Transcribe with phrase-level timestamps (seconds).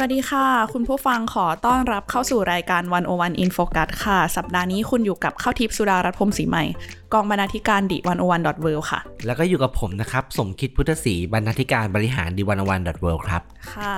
[0.00, 6.64] สวัสดีค่ะ คุณผู้ฟังขอต้อนรับเข้าสู่รายการ One O One In Focus ค่ะ สัปดาห์นี้คุณอยู่กับข้าวทิพย์สุดารัตน์พรหมสีใหม่
[7.12, 12.90] กองบรรณาธิการ The One O One dot world ค่ะ แล้วก็อยู่กับผมนะครับ สมคิดพุทธศรีบรรณาธิการบริหาร The One O One dot
[12.90, 13.42] world ครับ
[13.74, 13.94] ค่ะ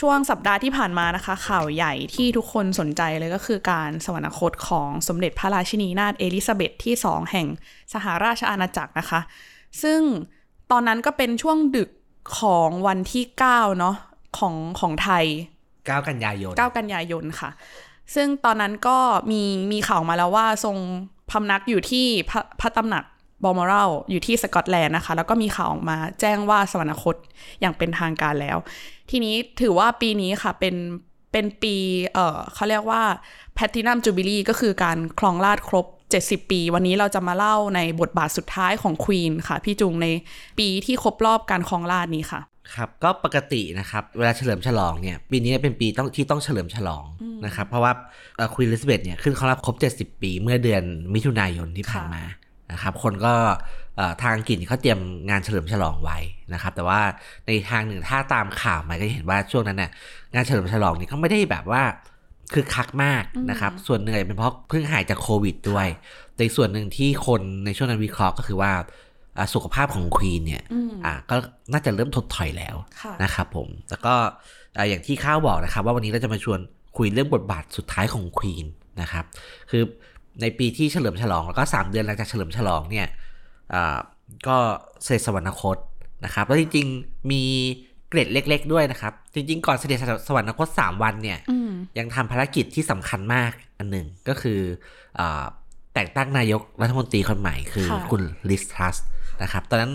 [0.00, 7.46] ช่วงสัปดาห์ที่ผ่านมานะคะ ข่าวใหญ่ที่ทุกคนสนใจเลยก็คือการสวรรคตของสมเด็จพระราชินีนาถเอลิซาเบธที่ 2 แห่ง
[7.92, 9.20] สหราชอาณาจักรนะคะ
[9.82, 10.00] ซึ่ง
[10.70, 11.90] ตอนนั้นก็เป็นช่วงดึก
[12.38, 13.96] ของวันที่9เนาะ
[14.38, 15.24] ของของไทย
[15.64, 17.50] 9 กันยายน 9 กันยายนค่ะ
[18.14, 18.98] ซึ่งตอนนั้นก็
[19.30, 20.76] มีมีข่าวมาแล้วว่าทรง
[21.30, 23.04] พำนักอยู่ที่พระพระตำหนัก
[23.44, 27.16] บอมอรัลอยู่ที่สกอตแลนด์นะคะ แล้วก็มีข่าวออกมาแจ้งว่าสวรรคต
[27.60, 28.56] อย่างเป็นทางการแล้ว
[29.10, 30.74] ทีนี้ถือว่าปีนี้ค่ะเป็น
[31.32, 31.74] เป็นปี
[32.14, 33.02] เออเขาเรียกว่า
[33.54, 35.86] แพตตินัมจูบิลีก็คือการครองราชครบ
[36.20, 40.06] 70 ปี วันนี้เราจะมาเล่าในบทบาทสุดท้ายของควีนค่ะ พี่จุงใน
[40.58, 42.40] ปีที่ครบรอบการครองราชนี้ค่ะ
[42.74, 47.04] ครับก็ปกตินะครับเวลาเฉลิมฉลองเนี่ยปีนี้เป็นปีต้องที่ต้องเฉลิมฉลอง
[47.46, 47.92] นะครับเพราะว่า
[48.54, 50.82] ควีนลิซเบธเนี่ยขึ้นครองราชครบ 70 ปีเมื่อเดือน
[51.14, 52.22] มิถุนายนที่ผ่านมา
[52.72, 53.34] นะครับคนก็
[53.96, 55.00] เอ่อทางอังกฤษเขาเตรียม
[55.30, 56.18] งานเฉลิมฉลองไว้
[56.52, 57.00] นะครับ แต่ว่า
[57.46, 59.90] ในทางหนึ่งถ้าตามข่าวมาก็จะเห็นว่าช่วงนั้นเนี่ย
[60.34, 61.82] งานเฉลิมฉลองนี่ก็ไม่ได้แบบว่า
[62.54, 65.88] คือคักมากนะครับ ส่วนหนึ่งอาจจะเป็นเพราะเพิ่งหายจากโควิดด้วย
[66.34, 68.82] แต่อีกส่วนหนึ่งที่คนในช่วงนั้นวิเคราะห์ก็คือว่าอ่า
[69.54, 71.36] สุขภาพของควีนเนี่ยอืมอ่าก็
[71.72, 74.14] น่าจะเริ่มถดถอยแล้วค่ะนะครับผมแล้วก็
[74.76, 76.58] อ่าอย่างที่ข้าวบอกนะครับ ว่าวันนี้เราจะมาชวน
[76.96, 78.66] คุยเรื่องบทบาทสุดท้ายของควีน
[79.00, 79.24] นะครับ
[79.70, 79.82] คือ
[80.42, 83.06] ในปีที่เฉลิมฉลอง แล้วก็ 3 เดือนหลังจากเฉลิมฉลองเนี่ย
[83.74, 83.98] อ่า
[84.48, 84.56] ก็
[85.02, 85.76] เสด็จสวรรคต
[86.24, 87.42] นะครับ แล้วจริง ๆ มี
[88.08, 94.60] เกร็ดเล็ก ๆ ด้วยนะครับ จริง ๆ ก่อนเสด็จสวรรคต 3 วันเนี่ยอืมยังทำภารกิจที่สำคัญมากอันหนึ่งก็คือ
[95.18, 95.44] อา
[95.94, 98.96] แต่งตั้งนายกรัฐมนตรีคนใหม่คือค่ะคุณลิสทรัส
[99.42, 99.92] นะครับ ตอนนั้น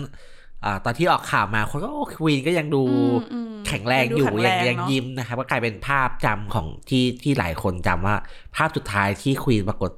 [0.64, 8.16] อาตอนที่ออกข่าวมาคนก็โอ้ควีนก็ยังดูอืมอืมแข็งแรงอยู่ดูยังแข็แรยังเนอะยิ้มนะครับ ก็กลายเป็นภาพจำของที่ที่หลายคนจำว่า
[8.56, 9.90] ภาพสุดท้ายที่ควีนปรากฏ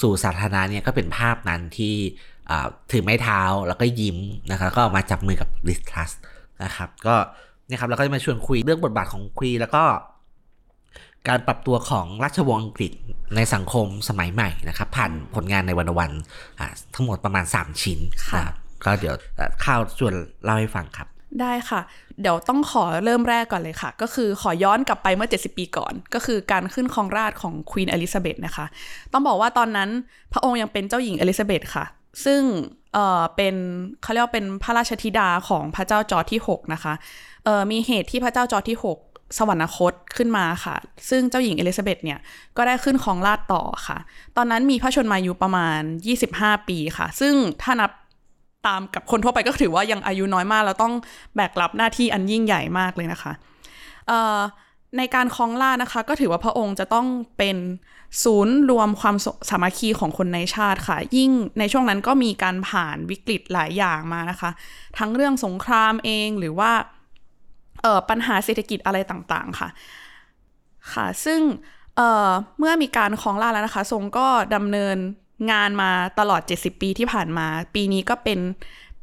[0.00, 1.94] สู่สาธารณะเนี่ยก็เป็นภาพนั้นที่
[2.50, 4.18] อ่าถือไม้เท้าแล้วก็ยิ้ม
[4.50, 6.10] นะครับ ก็ออกมาจับมือกับลิสทรัส
[6.64, 7.14] นะครับ ก็
[7.66, 9.84] เนี่ยครับเราก็จะมาชวนคุยเรื่องบทบาทของควีนแล้วก็
[11.28, 12.92] การปรับตัวของราชวงศ์อังกฤษ
[13.36, 16.10] ในสังคมสมัยใหม่นะครับ ผ่านผลงานในวันวัน
[16.60, 17.98] อ่าทั้งหมดประมาณ 3 ชิ้น
[18.30, 20.14] ค่ะนะครับ ก็เดี๋ยวเอ่อข้าวชวน
[20.44, 21.08] เล่าให้ฟังครับ
[21.40, 21.80] ได้ค่ะ
[22.20, 28.66] เดี๋ยวต้องขอเริ่มแรกก่อนเลยค่ะ ก็คือขอย้อนกลับไปเมื่อ 70 ปีก่อน ก็คือการขึ้นครองราชของควีนอลิซาเบธนะคะ
[29.12, 29.90] ต้องบอกว่าตอนนั้น
[30.32, 31.84] พระองค์ยังเป็นเจ้าหญิงเอลิซาเบธค่ะ
[32.24, 32.40] ซึ่ง
[32.94, 33.54] เอ่อเป็น
[34.02, 36.94] เขาเรียกว่าเป็นพระราชธิดาของพระเจ้าจอร์จที่ 6 นะคะ
[37.44, 40.76] เอ่อมีเหตุที่พระเจ้าจอร์จที่ 6 สวรรคตขึ้นมาค่ะ
[41.10, 42.18] ซึ่งเจ้าหญิงเอลิซาเบธเนี่ย
[42.56, 43.98] ก็ได้ขึ้นครองราชย์ต่อค่ะ
[44.36, 45.80] ตอนนั้นมีพระชนมายุประมาณ
[46.24, 47.90] 25 ปีค่ะ ซึ่งถ้านับ
[48.66, 50.94] ตามกับคนทั่วไปก็ถือว่ายังอายุน้อยมาก แล้วต้อง
[51.36, 53.32] แบกรับหน้าที่อันยิ่งใหญ่มากเลยนะคะ
[54.98, 57.06] ในการครองรานะคะ ก็ถือว่าพระองค์จะต้อง
[57.38, 57.56] เป็น
[58.24, 64.50] ศูนย์รวมความสสามัคคีของคนในชาติค่ะ ยิ่งในช่วงนั้นก็มีการผ่านวิกฤตหลายอย่างมานะคะ
[64.98, 66.72] ทั้งเรื่องสงครามเองหรือว่า
[68.08, 69.68] ปัญหาเศรษฐกิจอะไรต่างๆค่ะ
[70.92, 71.40] ค่ะ ซึ่ง
[71.96, 74.96] เเมื่อมีการครองราแล้วนะคะ ทรงก็ดำเนิน
[75.50, 78.38] งานมาตลอด 70 ปีที่ผ่านมา ปีนี้ก็เป็น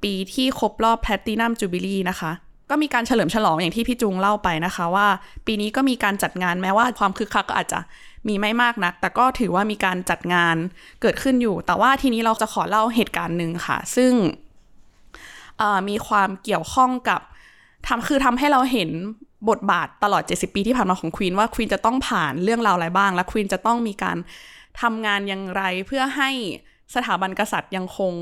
[0.04, 2.32] ปีที่ครบรอบแพลตินัมจูบิลีนะคะ
[2.70, 5.08] ก็มีการเฉลิมฉลองอย่างที่พี่จุงเล่าไปนะคะว่า
[5.46, 7.80] ปีนี้ก็มีการจัดงานแม้ว่าความคึกคักก็อาจจะ
[8.28, 10.56] มีไม่มากนัก แต่ก็ถือว่ามีการจัดงาน
[11.02, 14.14] เกิดขึ้นอยู่ แต่ว่าทีนี้เราจะขอเล่าเหตุการณ์หนึ่งค่ะ ซึ่ง
[15.90, 17.22] มีความเกี่ยวข้องกับ
[17.88, 18.90] ทำคือทำให้เราเห็น
[19.50, 24.18] บทบาทตลอด 70 ปีที่ผ่านมาของควีนว่าควีนจะต้องผ่านเรื่องราวอะไรบ้าง และควีนจะต้องมีการ
[24.82, 26.30] ทำงานอย่างไรเพื่อให้
[26.96, 28.14] สถาบันกษัตริย์ยังคง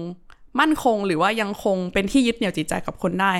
[0.60, 3.34] มั่นคงหรือว่ายังคงเป็นที่ยึดเหนี่ยวจิตใจกับคนได้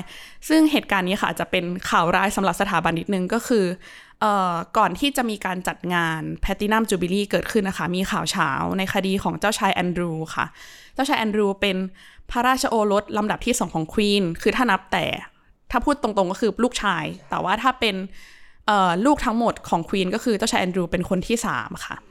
[0.48, 10.46] ซึ่งเหตุการณ์นี้ค่ะอาจจะเป็นข่าวร้ายสำหรับสถาบันนิดนึงก็คือเออก่อนที่จะมีการจัดงาน Platinum Jubilee เกิดขึ้นนะคะ มีข่าวฉาวในคดีของเจ้าชายแอนดรูค่ะ
[10.94, 11.76] เจ้าชายแอนดรูเป็น
[12.30, 15.06] พระราชโอรสลำดับที่สองของควีนคือถ้านับแต่
[15.70, 17.96] ถ้าพูดตรงๆก็คือลูกชาย แต่ว่าถ้าเป็น
[19.06, 22.09] ลูกทั้งหมดของควีนก็คือเจ้าชายแอนดรูเป็นคนที่สามค่ะเ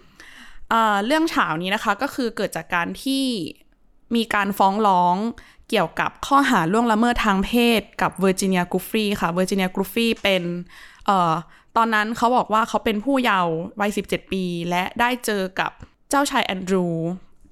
[1.06, 3.26] เรื่องฉาวนี้นะคะก็คือเกิดจากการที่
[4.16, 5.16] มีการฟ้องร้อง
[5.70, 11.34] เกี่ยวกับข้อหาล่วงละเมิดทางเพศกับ Virginia Giuffre ค่ะ Virginia Giuffre เป็นเออ
[11.78, 15.72] ตอนนั้นเขาบอกว่าเขาเป็นผู้เยาว์วัย 17 ปี และได้เจอกับ
[16.10, 16.86] เจ้าชายแอนดรู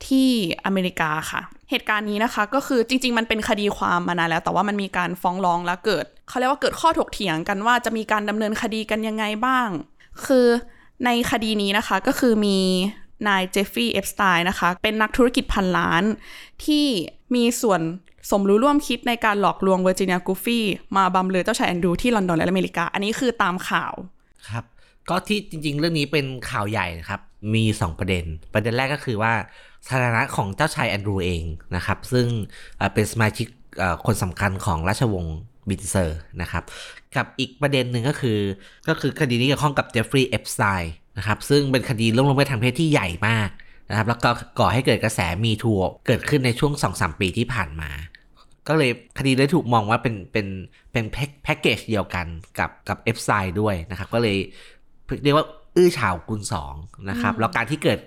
[0.08, 0.30] ที่
[0.66, 9.70] อเมริกาค่ะ เหตุการณ์นี้นะคะก็คือจริง ๆ มันเป็นคดีความมานานแล้ว แต่ว่ามันมีการฟ้องร้องแล้วเกิดเขาเรียกว่าเกิดข้อถกเถียงกันว่าจะมีการดำเนินคดีกันยังไงบ้าง
[10.26, 10.48] คือ
[11.06, 12.60] ในคดีนี้นะคะก็คือมี
[13.28, 16.04] นายเจฟฟี่เอฟสไตน์นะคะ เป็นนักธุรกิจพันล้าน
[16.66, 16.86] ที่
[17.36, 17.82] มีส่วน
[18.30, 20.66] สมรู้ร่วมคิดในการหลอกลวงเวอร์จิเนียกูฟี่
[20.98, 23.94] มาบำเรอเจ้าชายแอนดรูที่ลอนดอนและอเมริกา อันนี้คือตามข่าว
[24.50, 24.64] ครับ
[25.10, 27.22] ก็ที่จริง ๆ เรื่องนี้เป็นข่าวใหญ่นะครับ
[27.54, 28.24] มี 2 ประเด็น
[28.54, 29.34] ประเด็นแรกก็คือว่า
[29.88, 31.44] สถานะของเจ้าชายแอนดรูเอง
[31.76, 32.28] นะครับ ซึ่ง
[32.94, 33.48] เป็นสมาชิก
[34.06, 35.38] คนสำคัญของราชวงศ์
[35.70, 36.64] วินด์เซอร์นะครับ
[37.16, 38.40] กับอีกประเด็นหนึ่งก็คือ
[38.88, 43.50] ก็คือคดีนี้เกี่ยวข้องกับเจฟฟรีย์เอฟสไตน์ นะครับซึ่งเป็นคดีล่วงละเมิดทางเพศที่ใหญ่มาก
[43.90, 44.30] นะครับแล้วก็
[44.60, 47.92] ก่อให้เกิดกระแส Me Too เกิดขึ้นในช่วง2-3ปีที่ผ่านมา
[48.68, 50.48] ก็เลยคดีเลยถูกมองว่าเป็นเป็น
[50.92, 52.26] เป็นแพ็คแพ็กเกจเดียวกัน
[52.60, 53.30] กับกับเอฟสไตน์
[53.62, 54.38] ด้วยนะครับ ก็เลย
[55.24, 56.74] เรียกว่าอื้อฉาวคูณสอง
[57.10, 58.00] นะครับ แล้วการที่เกิด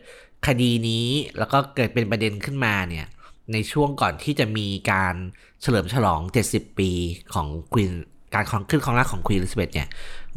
[0.47, 1.06] คดีนี้
[1.39, 3.06] แล้วก็เกิดเป็นประเด็นขึ้นมาเนี่ย
[3.53, 5.15] ในช่วงก่อนที่จะมีการ
[5.63, 6.21] เฉลิมฉลอง
[6.51, 6.91] 70 ปี
[7.35, 7.93] ของควีน
[8.35, 9.89] การครองขึ้นครองราชย์ของควีนอลิซาเบธเนี่ย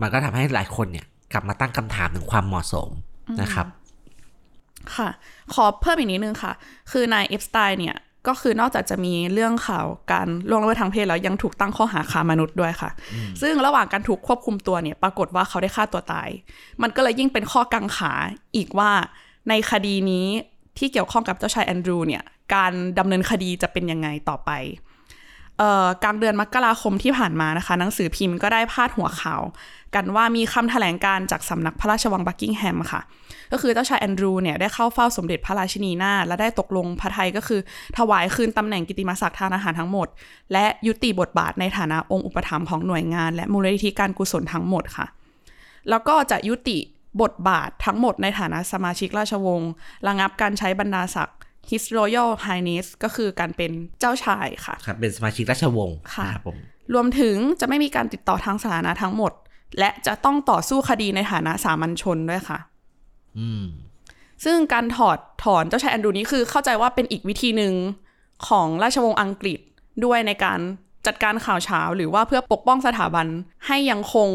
[0.01, 2.89] มันก็ทำให้หลายคนเนี่ย กลับมาตั้งคำถามถึงความเหมาะสม
[3.41, 3.67] นะครับ
[4.95, 5.09] ค่ะ
[5.53, 6.53] ขอเพิ่มอีกนิดนึงค่ะ
[6.91, 7.97] คือนายเอฟสไตน์เนี่ย
[8.27, 12.89] ก็คือนอกจากจะมีเรื่องข่าวการล่วงละเมิดทางเพศแล้วยังถูกตั้งข้อหาค้ามนุษย์ด้วยค่ะ
[13.41, 16.29] ซึ่งระหว่างการถูกควบคุมตัวเนี่ย ปรากฏว่าเขาได้ฆ่าตัวตาย
[16.81, 18.13] มันก็เลยยิ่งเป็นข้อกังขา
[18.55, 18.91] อีกว่า
[19.49, 20.27] ในคดีนี้
[20.77, 22.23] ที่เกี่ยวข้องกับเจ้าชายแอนดรูเนี่ย
[22.55, 24.92] การดำเนินคดีจะเป็นยังไงต่อไปเอ่อ
[26.03, 29.41] กลางเดือนมกราคมที่ผ่านมานะคะ หนังสือพิมพ์ก็ได้พาดหัวข่าว
[29.95, 33.01] กันว่ามีคำแถลงการณ์จากสำนักพระราชวังบักกิงแฮมค่ะ
[33.51, 37.59] ก็คือเจ้าชายแอนดรูเนี่ยได้เข้าเฝ้าสมเด็จพระราชินีนาถและได้ตกลงพระทัยก็คือ
[37.97, 40.07] ถวายคืนตำแหน่งกิตติมศักดิ์ทางทหารทั้งหมด
[40.53, 45.05] และยุติบทบาทในฐานะองค์อุปถัมภ์ของหน่วยงาน และมูลนิธิการกุศลทั้งหมดค่ะ
[45.89, 46.77] แล้วก็จะยุติ
[47.21, 49.71] บทบาททั้งหมดในฐานะสมาชิกราชวงศ์
[50.07, 51.37] ระงับการใช้บรรดาศักดิ์
[51.69, 56.57] His Royal Highness ก็คือการเป็นเจ้าชายค่ะครับเป็นสมาชิกราชวงศ์ค่ะนะครับผม
[56.93, 59.31] รวมถึงจะไม่มีการติดต่อทางสาธารณะทั้งหมด
[59.79, 62.59] และจะต้องต่อสู้คดีในฐานะสามัญชนด้วยค่ะ
[63.37, 63.65] อืม
[64.45, 67.73] ซึ่งการถอดถอนเจ้าชายแอนดรูนี้คือเข้าใจว่าเป็นอีกวิธีหนึ่ง
[68.47, 69.59] ของราชวงศ์อังกฤษ
[70.05, 70.59] ด้วยในการ
[71.05, 73.27] จัดการข่าวเช้าหรือว่าเพื่อปกป้องสถาบัน
[73.67, 74.29] ให้ยังคง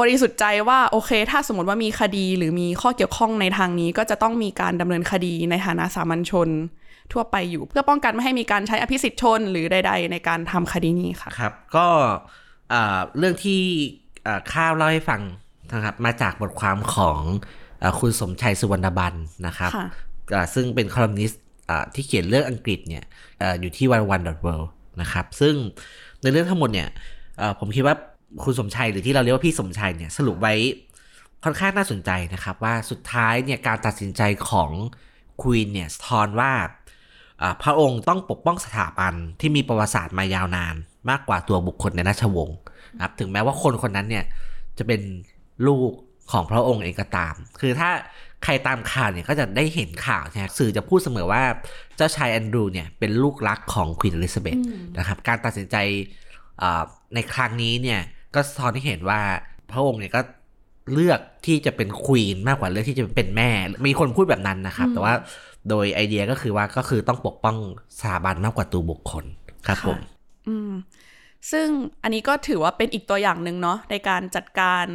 [0.00, 6.48] บริสุทธิ์ใจว่าโอเค ถ้าสมมติว่ามีคดีหรือมีข้อเกี่ยวข้องในทางนี้ ก็จะต้องมีการดำเนินคดีในฐานะสามัญชน
[7.12, 11.86] ทั่วไปอยู่ เพื่อป้องกันไม่ให้มีการใช้อภิสิทธิชนหรือใด ๆ ในการทำคดีนี้ค่ะครับ ก็
[12.72, 13.60] อ่าเรื่องที่
[14.26, 15.20] อ่าข้าวเล่าให้ฟัง
[15.72, 17.20] นะครับมาจากบทความของ
[17.82, 19.14] อาคุณสมชัยสุวรรณบัน
[19.46, 19.86] นะครับค่ะ
[20.34, 23.04] อ่าซึ่งเป็นคอลัมนิสต์อ่าที่เขียนเรื่องอังกฤษเนี่ย
[23.42, 24.48] อาอยู่ที่วันวันดอทเว
[25.00, 25.54] นะครับซึ่ง
[26.22, 26.88] ในเรื่องทั้งหมดเนี่ย
[27.40, 27.96] อ่าผมคิดว่า
[28.44, 30.54] คุณสมชัยหรือที่เราเรียกว่าพี่สมชัยเนี่ยสรุปไว้
[31.44, 34.70] ค่อนข้างน่าสนใจนะครับ ว่าสุดท้ายเนี่ยการตัดสินใจของ
[35.42, 36.52] ควีนเนี่ยสะท้อนว่า
[37.62, 40.74] พระองค์ต้องปกป้องสถาบันที่มีประวัติศาสตร์มายาวนาน
[41.10, 42.58] มากกว่าตัวบุคคลในราชวงศ์
[42.96, 44.24] นะครับถึงแม้ว่าคนคนนั้นเนี่ย
[44.78, 45.00] จะเป็น
[45.66, 45.90] ลูก
[46.32, 47.90] ของพระองค์เองก็ตาม คือถ้า
[48.44, 51.42] ใครตามข่าวเนี่ยก็จะได้เห็นข่าวนะสื่อจะพูดเสมอว่า
[51.96, 54.58] เจ้าชายแอนดรูเนี่ยเป็นลูกรักของควีนอลิซาเบธ
[54.98, 55.76] นะครับการตัดสินใจ
[57.14, 58.00] ในครั้งนี้เนี่ย
[58.34, 59.20] ก็สะท้อนให้เห็นว่า
[59.70, 60.20] พระองค์เนี่ยก็
[60.92, 63.50] เลือกที่จะเป็นควีนมากกว่าเลือกที่จะเป็นแม่
[63.86, 65.14] มีคนพูดแบบนั้นนะครับ แต่ว่า
[65.68, 67.56] โดยไอเดียก็คือว่าก็คือต้องปกป้อง
[67.98, 69.24] สถาบันมากกว่าตัวบุคคล
[69.66, 69.98] ครับผม
[70.48, 70.72] อืม
[71.50, 71.68] ซึ่ง
[72.02, 74.86] อันนี้ก็ถือว่าเป็นอีกตัวอย่างหนึ่งเนาะในการจัดการ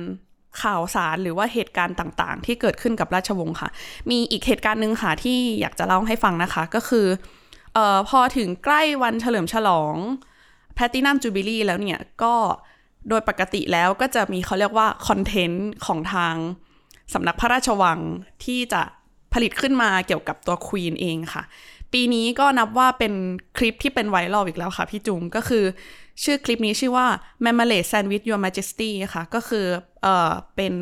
[0.62, 3.70] ข่าวสารหรือว่าเหตุการณ์ต่างๆ ที่เกิดขึ้นกับราชวงศ์ค่ะ
[4.10, 7.08] มีอีกเหตุการณ์หนึ่งค่ะที่อยากจะเล่าให้ฟังนะคะ ก็คือ
[7.74, 9.96] เอ่อพอถึงใกล้วันเฉลิมฉลอง
[10.75, 12.36] แพตตินัมจูบิลีแล้วเนี่ยก็
[13.10, 16.36] โดยปกติแล้วก็จะมีเขาเรียกว่าคอนเทนต์ของทาง
[17.14, 18.00] สำนักพระราชวัง
[18.46, 18.82] ที่จะ
[19.34, 21.44] ผลิตขึ้นมาเกี่ยวกับตัวควีนเองค่ะ
[21.94, 23.14] ปีนี้ก็นับว่าเป็น
[23.58, 25.64] คลิปที่เป็นไวรัลอีกแล้วค่ะพี่จุงก็คือ
[26.24, 27.08] ชื่อคลิปนี้ชื่อว่า
[27.44, 29.66] Marmalade Sandwich Your Majesty ค่ะ ก็คือ
[30.02, 30.74] เอ่อเป็น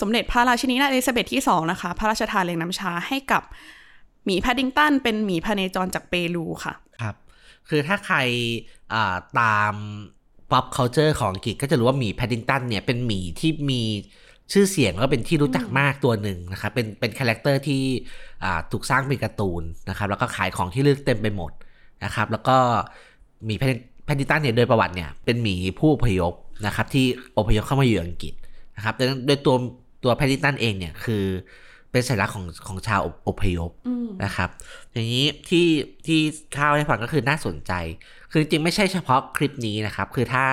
[0.00, 3.42] สมเด็จพระราชินีนาถเอลิซาเบธที่ 2 นะคะ พระราชทานเลี้ยงน้ำชาให้กับ
[4.24, 7.16] หมีแพดดิงตันเป็นหมีพเนจรจากเปรูค่ะ ครับ
[7.68, 8.18] คือถ้าใคร
[9.40, 9.74] ตาม
[10.52, 13.82] อ่าตาม pop culture ของอังกฤษก็จะรู้ว่าหมีแพดดิงตันเนี่ยเป็นหมีที่มี
[14.52, 17.82] ชื่อเสียงแล้วเป็นที่รู้จักมากตัวหนึ่งนะครับเป็นเป็นคาแรคเตอร์ที่
[18.72, 21.52] ถูกสร้างเป็นการ์ตูนนะครับแล้วก็ขายของที่ลึกเต็มไปหมด
[22.04, 22.56] นะครับแล้วก็
[23.44, 26.34] หมีแพดดิงตันเนี่ยโดยประวัติเนี่ยเป็นหมีผู้อพยพ
[26.66, 27.04] นะครับที่
[27.38, 28.34] อพยพเข้ามาอยู่อังกฤษ
[28.76, 29.56] นะครับโดยโดยตัว
[30.04, 31.24] ตัวแพดดิงตันเองเนี่ยคือ
[31.90, 33.70] เป็นสัญลักษณ์ของของชาวอพยพ
[34.24, 34.48] นะครับ
[34.92, 35.66] อย่างนี้ที่
[36.06, 36.20] ที่
[36.56, 37.72] ข้าวให้ฟังก็คือน่าสนใจ
[38.30, 40.44] คือจริงๆไม่ใช่เฉพาะคลิปนี้นะครับ คือถ้า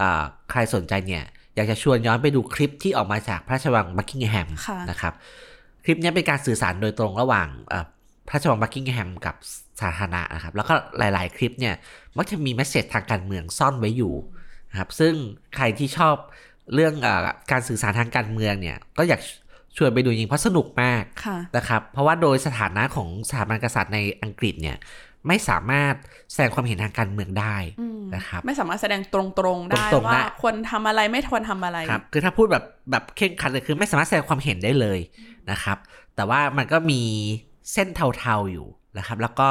[0.00, 1.24] อ่าใครสนใจเนี่ย
[1.56, 5.14] อยากจะชวนย้อนไปดูคลิปที่ออกมาจากพระราชวังบักกิงแฮมค่ะนะครับ
[5.84, 7.84] คลิปนี้เป็นการสื่อสารโดยตรงระหว่างเอ่อ
[8.28, 9.34] พระราชวังบักกิงแฮมกับ
[9.80, 11.74] สาธารณะนะครับ แล้วก็หลาย ๆ คลิปเนี่ย
[12.16, 14.14] มักจะมีแมสเซจทางการเมืองซ่อนไว้อยู่
[14.70, 15.14] นะครับซึ่ง
[15.56, 16.16] ใครที่ชอบ
[16.74, 19.20] เรื่องเออการสื่อสารทางการเมืองเนี่ยก็อยาก
[19.76, 24.76] ชวนไปดูจริงเพราะสนุกมากค่ะนะครับ เพราะว่าโดยสถานะของสถาบันกษัตริย์ในอังกฤษเนี่ย
[25.28, 25.94] ไม่สามารถ
[26.32, 27.56] แสดงความเห็นทางการเมืองได้
[28.16, 29.20] นะครับไม่สามารถแสดงตร
[29.56, 34.98] งๆได้ตรงๆว่าได้ควรทำอะไรไม่ควรทำอะไรครับคือถ้าพูดแบบแบบเคร่งครัดเลยคือไม่สามารถแสดงความเห็นได้เลย
[35.50, 35.78] นะครับ
[36.16, 37.02] แต่ว่ามันก็มี
[37.72, 38.66] เส้นเทาๆอยู่
[38.98, 39.48] นะครับ แล้วก็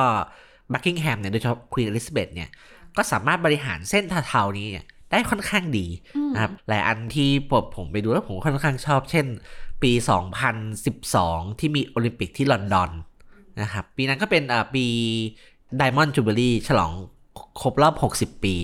[0.73, 2.49] บักกิงแฮมเนี่ยโดยเฉพาะควีนอลิซาเบธเนี่ย
[2.97, 5.85] ก็สามารถบริหารเส้นเทาๆนี้เนี่ยได้ค่อนข้างดี
[6.33, 9.25] นะครับหลายอันที่ผมผมไปดูแล้วผมค่อนข้างชอบ เช่น
[9.83, 9.91] ปี
[10.75, 12.91] 2012 ที่มีโอลิมปิกที่ลอนดอน
[13.61, 14.85] นะครับ ปีนั้นก็เป็นอ่าปี
[15.79, 16.91] Diamond Jubilee ฉลอง
[17.61, 18.55] ครบรอบ 60 ปี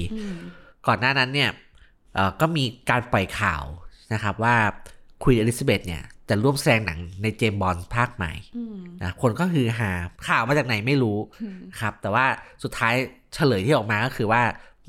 [0.87, 1.49] ก่อนหน้านั้นเนี่ย
[2.13, 3.63] เอ่อก็มีการปล่อยข่าว
[4.13, 4.55] นะครับว่า
[5.23, 8.31] ควีนอลิซาเบธเนี่ยจะร่วมแสดงหนังในเจมส์บอนด์ภาคใหม่
[9.03, 9.91] นะคนก็คือหา
[10.27, 11.17] ข่าวมาจากไหนไม่รู้
[11.79, 12.25] ครับ แต่ว่า
[12.63, 12.93] สุดท้าย
[13.33, 14.41] เฉลยที่ออกมาก็คือว่า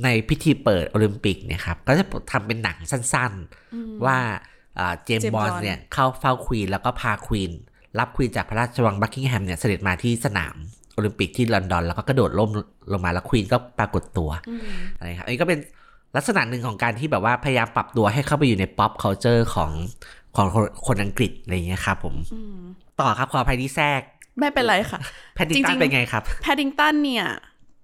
[0.04, 4.18] ในพิธีเปิดโอลิมปิกเนี่ยครับ ก็จะทำเป็นหนังสั้นๆ ว่า
[5.04, 7.52] เจมส์ James บอล Bond เนี่ยเข้าเฝ้าควีนแล้วก็พาควีน
[7.98, 10.56] รับควีนจากพระราชวังบักกิงแฮมเนี่ยเสด็จมาที่สนาม
[10.96, 12.50] โอลิมปิกที่ลอนดอน แล้วก็กระโดดล่ม
[12.92, 14.28] ลงมาแล้วควีนก็ปรากฏตัว
[14.96, 15.58] อะไรครับอันนี้ก็เป็น
[16.16, 19.70] ลักษณะหนึ่งของการที่แบบว่าพยายามปรับตัวให้เข้าไปอยู่ใน pop culture ของ
[20.36, 22.14] ของคนคนอังกฤษอะไรอย่างเงี้ยครับผม
[23.00, 24.00] ต่อครับขออภัยที่แทรก
[24.38, 25.00] ไม่เป็นไรค่ะ
[25.34, 27.26] แพดดิงตัจรินงๆเป็นไงครับแพดดิงตันเนี่ย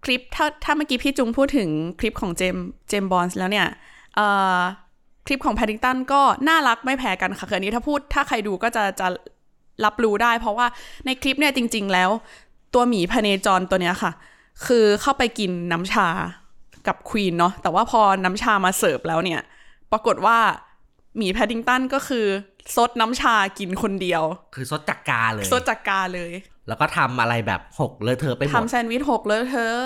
[0.04, 1.68] คลิปถ้าถ้าเมื่อกี้พี่จุงพูดถึง
[2.00, 2.56] คลิปของเจม
[2.88, 3.66] เจมบอนส์แล้วเนี่ย
[4.14, 4.26] เอ่
[4.56, 4.58] อ
[5.26, 9.08] คลิปของแพดดิงตันก็น่ารักไม่แพ้กันค่ะคืออันนี้ถ้าพูดถ้าใครดูก็จะจะ
[9.84, 10.66] รับรู้ได้ เพราะว่า
[11.06, 12.10] ในคลิปเนี่ยจริง ๆ แล้ว
[12.74, 14.12] ตัวหมีพเนจรตัวเนี้ยค่ะ
[14.66, 16.08] คือเข้าไปกินน้ำชา
[16.86, 19.40] กับควีนเนาะแต่ว่าพอน้ำชามาเสิร์ฟแล้วเนี่ย
[19.92, 20.38] ปรากฏว่า
[21.16, 22.26] หมีแพดดิงตันก็คือ
[22.76, 24.22] ซดน้ำชากินคนเดียว
[24.54, 26.32] คือซดจากกาเลยซดจากกาเลย
[26.68, 29.78] แล้วก็ทำอะไรแบบหกเลอะเทอะไปหมดทำแซนด์วิชหกเลอะเทอะ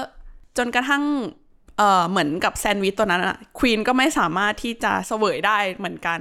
[0.59, 1.05] จนกระทั่ง
[1.79, 6.21] เอ่อเหมือนกับแซนด์วิชตัวนั้นอะควีนก็ไม่สามารถที่จะเสวยได้เหมือนกัน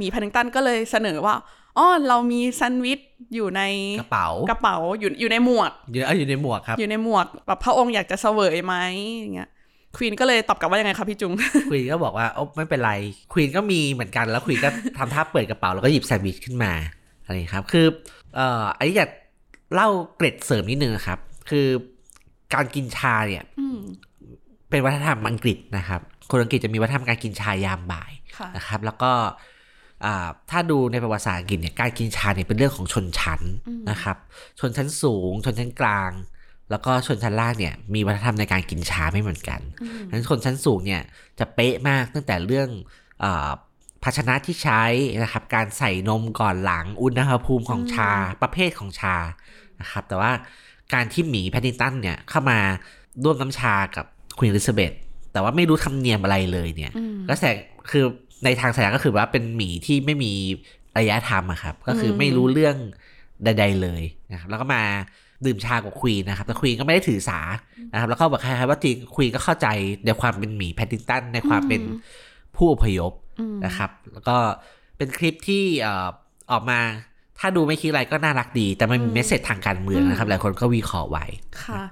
[0.00, 1.34] มีพันนิงตันก็เลยเสนอว่า
[1.78, 3.00] อ๋อเรามีแซนด์วิช
[3.34, 3.62] อยู่ใน
[4.00, 8.74] กระเป๋ากระเป๋าอยู่อยู่ในหมวกเยอะอยู่ในหมวกครับ อยู่ในหมวกแบบพระองค์อยากจะเสวยไหม
[9.18, 9.50] อย่างเงี้ย
[9.96, 11.32] ควีนก็เลยตอบกลับว่ายังไงคะพี่จุง
[11.70, 12.92] ควีนก็บอกว่าโอ้ไม่เป็นไร
[13.32, 16.72] ควีนก็มีเหมือนกันแล้วควีนก็ทำท่าเปิดกระเป๋าแล้วก็หยิบแซนด์วิชขึ้นมา
[17.24, 17.86] อะไรอย่างนี้ครับ คือ
[18.34, 19.10] เอ่ออันนี้อยาก
[19.74, 21.18] เล่าเกร็ดเสริมนิดนึงนะครับ
[21.50, 21.66] คือ
[22.54, 23.78] การกินชาเนี่ยอืม
[24.70, 26.00] เป็นวัฒนธรรมอังกฤษนะครับ
[26.30, 29.47] คนอังกฤษจะมีวัฒนธรรมการกินชายามบ่ายค่ะนะครับ แล้วก็อ่า
[30.50, 33.40] ถ้าดูในประวัติศาสตร์อังกฤษเนี่ยการกินชาเนี่ยเป็นเรื่องของชนชั้น
[33.90, 34.16] นะครับ
[34.60, 36.12] ชนชั้นสูง ชนชั้นกลาง
[36.70, 39.60] แล้วก็ชนชั้นล่างเนี่ยมีวัฒนธรรมในการกินชาไม่เหมือนกัน
[40.08, 41.02] ฉะนั้นชนชั้นสูงเนี่ย
[41.38, 42.68] จะเป๊ะมากตั้งแต่เรื่อง
[43.24, 43.50] อา
[44.04, 44.82] ภาชนะที่ใช้
[45.22, 48.10] นะครับ การใส่นมก่อนหลังอุณหภูมิของชา
[48.42, 49.16] ประเภทของชา
[49.80, 50.32] นะครับ แต่ว่า
[50.94, 52.58] การที่หมีแพดดิงตันเนี่ยเข้ามา
[53.24, 54.92] ร่วมน้ำชากับคุณอลิซาเบธ
[55.32, 56.92] แต่ว่าไม่รู้ธรรมเนียมอะไรเลยเนี่ย
[57.28, 57.56] ก็แสดง
[57.90, 58.04] คือ
[58.44, 60.32] ในทางสัญญาก็คือว่าเป็นหมีที่ไม่มี
[60.94, 62.76] อารยธรรมอะครับ ก็คือไม่รู้เรื่อง
[63.44, 64.02] ใด ๆเลย
[64.32, 64.82] นะครับแล้วก็มา
[65.46, 67.40] ดื่มชากับควีนนะครับแต่ควีนก็ไม่ได้ถือสา
[67.92, 69.68] นะครับแล้วก็บอกคล้ายๆว่าจริงควีนก็เข้าใจ
[70.04, 71.80] ในความเป็นหมีแพดดิงตันในความเป็น
[72.56, 73.12] ผู้อพยพ
[73.66, 74.36] นะครับ แล้วก็
[74.96, 76.06] เป็นคลิปที่เอ่อ
[76.52, 76.80] ออกมา
[77.38, 81.24] ถ้าดูไม่คิดอะไรก็น่ารักดี แต่มันมีเมสเซจทางการเมืองนะครับ หลายคนก็วิเคราะห์ไว้
[81.64, 81.82] ค่ะ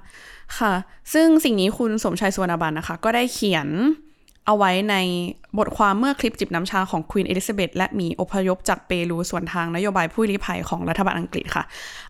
[0.57, 0.73] ค่ะ
[1.13, 3.67] ซึ่งสิ่งนี้คุณสมชายสุวรรณบันนะคะ ก็ได้เขียน
[4.47, 4.95] เอาไว้ใน
[5.57, 11.63] บทความเมื่อคลิปจิบน้ำชาของควีนเอลิซาเบธและหมีอพยพจากเปรูส่วนทางนโยบายผู้ลี้ภัยของรัฐบาลอังกฤษค่ะ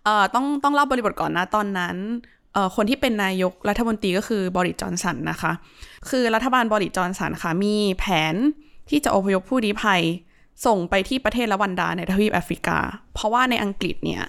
[0.03, 1.95] เอ่อต้องต้องเล่าบริบทก่อนนะตอนนั้น
[2.53, 5.51] เอ่อคนที่เป็นนายกรัฐมนตรีก็คือบริจอนสันนะคะ
[6.09, 8.35] คือรัฐบาลบริจอนสันค่ะมีแผน
[8.89, 10.01] ที่จะอพยพผู้ลี้ภัย
[10.65, 12.77] ส่งไปที่ประเทศละวันดาในทวีปแอฟริกา
[13.13, 14.23] เพราะว่าในอังกฤษเนี่ย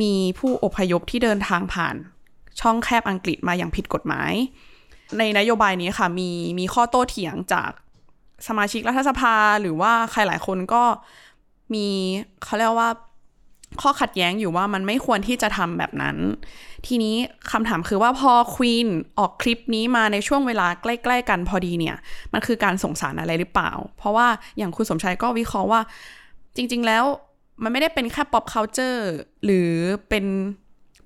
[0.00, 1.94] มีผู้อพยพที่เดินทางผ่าน
[2.60, 4.32] ช่องแคบอังกฤษมาอย่างผิดกฎหมาย
[5.18, 7.70] ในนโยบายนี้ค่ะ มีมีข้อโต้เถียงจาก
[8.46, 10.82] สมาชิกรัฐสภาหรือว่าใครหลายคนก็
[11.74, 11.86] มี
[12.44, 12.90] เขาเรียกว่า
[13.82, 16.16] ข้อขัดแย้งอยู่ว่ามันไม่ควรที่จะทำแบบนั้น
[16.86, 17.16] ทีนี้
[17.52, 18.88] คำถามคือว่าพอควีน
[19.18, 21.96] ออกคลิปนี้มาในช่วงเวลาใกล้ ๆ กันพอดีเนี่ย
[22.32, 24.26] มันคือการส่งสารอะไรหรือเปล่า เพราะว่า
[24.58, 25.80] อย่างคุณสมชัยก็วิเคราะห์ว่า
[26.56, 27.04] จริง ๆ แล้ว
[27.62, 29.02] มันไม่ได้เป็นแค่ pop culture
[29.44, 29.70] หรือ
[30.08, 30.24] เป็น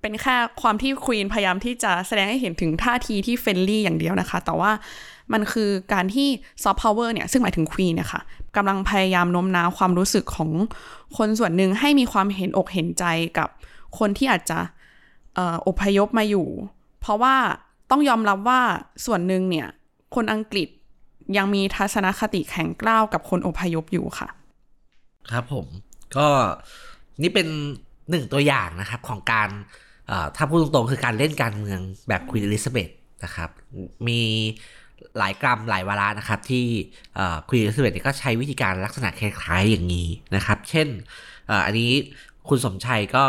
[0.07, 4.71] เป็นแค่ความที่ควีนพยายามที่จะแสดงให้เห็นถึงท่าทีที่ friendly อย่างเดียวนะคะ แต่ว่า
[5.33, 6.29] มันคือการที่
[6.63, 8.21] ซอฟต์พาวเวอร์เนี่ย ซึ่งหมายถึงควีนนะคะ
[8.57, 10.51] กำลังพยายามโน้มน้าวความรู้สึกของ
[11.17, 13.05] คนส่วนหนึ่งให้มีความเห็นอกเห็นใจ
[13.39, 13.49] กับ
[13.99, 14.59] คนที่อาจจะ
[15.35, 16.47] เอ่ออพยพมาอยู่
[17.01, 17.37] เพราะว่า
[17.91, 18.61] ต้องยอมรับว่า
[19.07, 19.69] ส่วนหนึ่งเนี่ย
[20.15, 20.69] คนอังกฤษ
[21.37, 24.29] ยังมีทัศนคติแข็งกร้าวกับคนอพยพอยู่ค่ะ
[25.31, 25.67] ครับผม
[26.17, 26.27] ก็
[27.23, 27.49] นี่เป็น
[28.11, 29.51] หนึ่งตัวอย่างนะครับของการ
[30.37, 32.91] ถ้าพูดตรงๆ คือการเล่นการเมืองแบบควีนอลิซาเบธ
[33.25, 33.51] นะครับ
[34.09, 34.23] มี
[35.19, 36.65] หลายกรัมหลายวาระนะครับ ที่
[37.49, 40.89] ควีนอลิซาเบธก็ใช้วิธีการลักษณะคล้ายๆอย่างนี้นะครับ เช่น
[41.67, 41.91] อันนี้
[42.49, 43.25] คุณสมชัยก็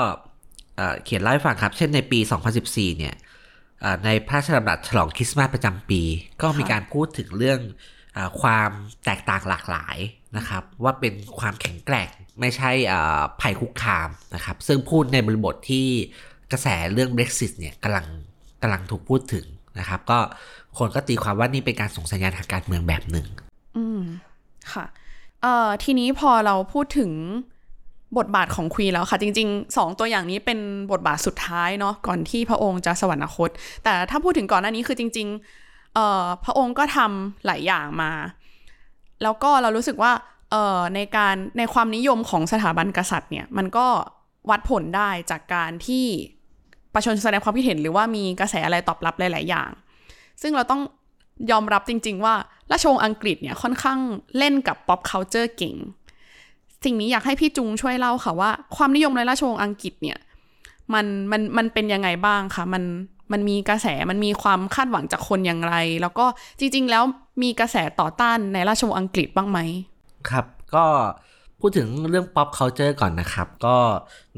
[1.03, 2.19] เขียนเล่าให้ฟังครับ เช่นในปี
[2.59, 3.15] 2014 เนี่ย
[4.05, 6.01] ในพระราชดำรัสฉลองคริสต์มาสประจำปี
[6.41, 7.59] ก็มีการพูดถึงเรื่อง
[8.17, 8.69] อความ
[9.05, 9.97] แตกต่างหลากหลาย
[10.37, 12.71] นะครับ ว่าเป็นความแข็งแกร่งไม่ใช่
[13.41, 15.87] ภัยคุกคามนะครับ ซึ่งพูดในบริบทที่
[16.51, 18.05] กระแสเรื่อง Brexit เนี่ยกำลัง
[18.61, 19.45] กำลังถูกพูดถึง
[19.79, 20.19] นะครับ ก็
[20.77, 23.27] คนก็ตีความว่านี่เป็นการส่งสัญญาณทางการเมืองแบบหนึ่ง
[23.77, 24.01] อืม
[24.73, 24.85] ค่ะ
[25.41, 27.11] เอ่อ ทีนี้พอเราพูดถึง
[28.17, 30.59] บทบาทของควีนแล้วค่ะ จริงๆสองตัวอย่างนี้เป็น
[30.91, 33.49] บทบาทสุดท้ายเนาะก่อนที่พระองค์จะสวรรคต
[33.83, 35.27] แต่ถ้าพูดถึงก่อนหน้านี้คือจริง
[35.61, 38.11] ๆ เอ่อ พระองค์ก็ทำหลายอย่างมา
[39.23, 40.11] แล้วก็เรารู้สึกว่า
[40.51, 43.87] เอ่อ ในการในความนิยมของสถาบันกษัตริย์เนี่ย มันก็
[44.49, 46.05] วัดผลได้จากการที่
[46.97, 49.69] ประชาชนแสดงความคิดเห็นหรือว่ามีกระแสอะไรตอบรับหลาย ๆ อย่าง
[50.41, 50.81] ซึ่งเราต้อง
[51.51, 52.33] ยอมรับจริง ๆ ว่า
[52.71, 53.99] ราชวงศ์อังกฤษเนี่ยค่อนข้าง
[54.37, 55.75] เล่นกับ pop culture เก่ง
[56.83, 60.17] สิ่งนี้อยากให้พี่จุงช่วยเล่าค่ะว่าความนิยมในราชวงศ์อังกฤษเนี่ย
[60.93, 62.83] มันมันมันเป็นยังไงบ้างคะมัน
[63.31, 66.25] มันมีกระแสมันมีความคาดหวังจากคนอย่างไร แล้วก็
[66.59, 67.03] จริง ๆ แล้ว
[67.41, 69.59] มีกระแสต่อต้านในราชวงศ์อังกฤษบ้างไหม
[70.29, 70.85] ครับ ก็
[71.59, 73.77] พูดถึงเรื่อง pop culture ก่อนนะครับ ก็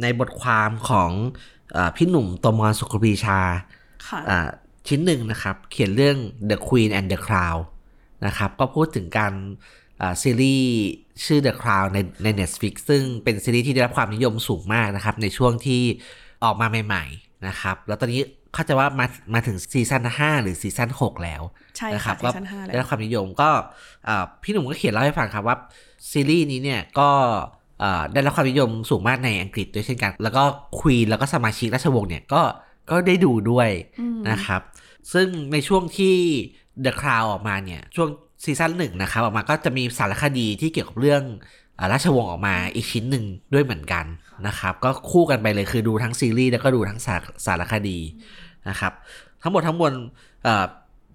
[0.01, 1.09] ในบทความของ
[1.95, 3.39] พี่หนุ่มตมรสุขปีชา
[4.87, 6.17] ชิ้นหนึ่งนะครับ เขียนเรื่อง
[6.49, 7.61] The Queen and the Crown
[8.25, 9.33] นะครับ ก็พูดถึงการ
[10.21, 10.71] ซีรีส์
[11.25, 15.81] ชื่อ The Crown ในใน Netflix ซึ่งเป็นซีรีส์ที่ได้รับความนิยมสูงมากนะครับ ในช่วงที่
[16.43, 18.21] ออกมาใหม่ๆนะครับ แล้วตอนนี้
[18.53, 21.41] เข้าใจว่ามามาถึงซีซั่น5หรือซีซั่น6แล้ว
[21.77, 22.29] ใช่ครับก็
[22.67, 23.49] ได้รับความนิยมก็
[24.43, 25.57] พี่หนุ่มก็เขียนเล่าให้ฟังครับว่า
[26.11, 27.09] ซีรีส์นี้เนี่ยก็
[28.13, 30.43] ได้รับความนิยมสูงมากในอังกฤษด้วยเช่นกัน แล้วก็
[30.79, 32.41] ควีนแล้วก็สมาชิกราชวงศ์เนี่ยก็
[32.89, 33.69] ก็ได้ดูด้วย
[34.29, 34.61] นะครับ
[35.13, 36.15] ซึ่งในช่วงที่
[36.85, 38.09] The Crown ออกมาเนี่ย ช่วง
[38.43, 41.23] ซีซั่นหนึ่งนะครับ ออกมาก็จะมีสารคดีที่เกี่ยวกับเรื่อง
[41.91, 44.05] ราชวงศ์ออกมาอีกชิ้นหนึ่งด้วยเหมือนกัน
[44.47, 47.97] นะครับ ก็คู่กันไปเลยคือดูทั้งซีรีส์แล้วก็ดูทั้งสารสารคดี
[48.69, 48.93] นะครับ
[49.41, 49.93] ทั้งหมดทั้งมวล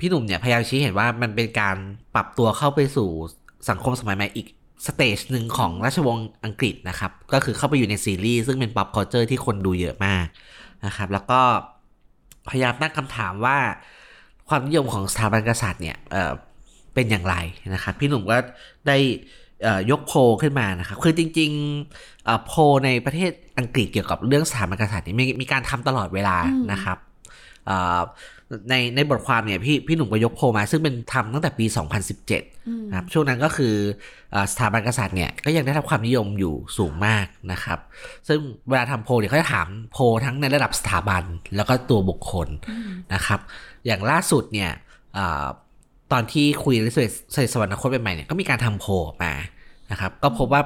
[0.01, 1.77] พี่หนุ่มเนี่ยพยายามชี้เห็นว่ามันเป็นการ
[2.15, 3.09] ปรับตัวเข้าไปสู่
[3.69, 4.47] สังคมสมัยใหม่อีก
[4.87, 10.27] stage หนึ่งของราชวงศ์อังกฤษนะครับ ก็คือเข้าไปอยู่ในซีรีส์ซึ่งเป็น pop culture ที่คนดูเยอะมาก
[10.87, 11.41] นะครับ แล้วก็
[12.49, 13.59] พยายามตั้งคำถามว่า
[14.49, 15.97] ความนิยมของสถาบันกษัตริย์เนี่ย
[16.95, 17.37] เป็นอย่างไร
[17.75, 18.37] นะครับ พี่หนุ่มก็
[18.89, 18.97] ได้
[19.91, 22.53] ยกโพขึ้นมานะครับ คือจริงๆโพ
[22.85, 26.37] ในประเทศอังกฤษเกี่ยวกับเรื่องสถาบันกษัตริย์นี่มีการทำตลอดเวลา
[26.73, 26.99] นะครับ
[28.71, 31.67] ในในบทความเนี่ยพี่พี่หนุ่มก็ยกโพมา ซึ่งเป็นทำตั้งแต่ปี
[32.29, 33.75] 2017นะครับช่วงนั้นก็คือ
[34.53, 37.79] สถาบันกษัตริย์เนี่ยก็ยังได้รับความนิยมอยู่สูงมากนะครับ
[38.29, 38.39] ซึ่ง
[38.69, 41.23] เวลาทำโพเนี่ยเขาจะถามโพทั้งในระดับสถาบัน
[41.57, 42.49] แล้วก็ตัวบุคคล
[43.15, 43.41] นะครับ
[43.87, 44.71] อย่างล่าสุดเนี่ย
[46.13, 48.87] ตอนที่คุยเรื่องเสด็จสวรรคตใหม่ๆเนี่ยก็มีการทำโพ
[49.25, 49.33] มา
[49.91, 50.63] นะครับ ก็พบว่า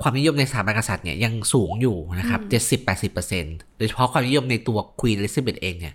[0.00, 5.94] ความนิยมในสถาบันกษัตริย์เนี่ยยังสูงอยู่นะครับเจ็ดสิบแปดสิบเปอร์เซ็นต์โดยเฉพาะความนิยมในตัวควีนอลิซาเบธเองเนี่ย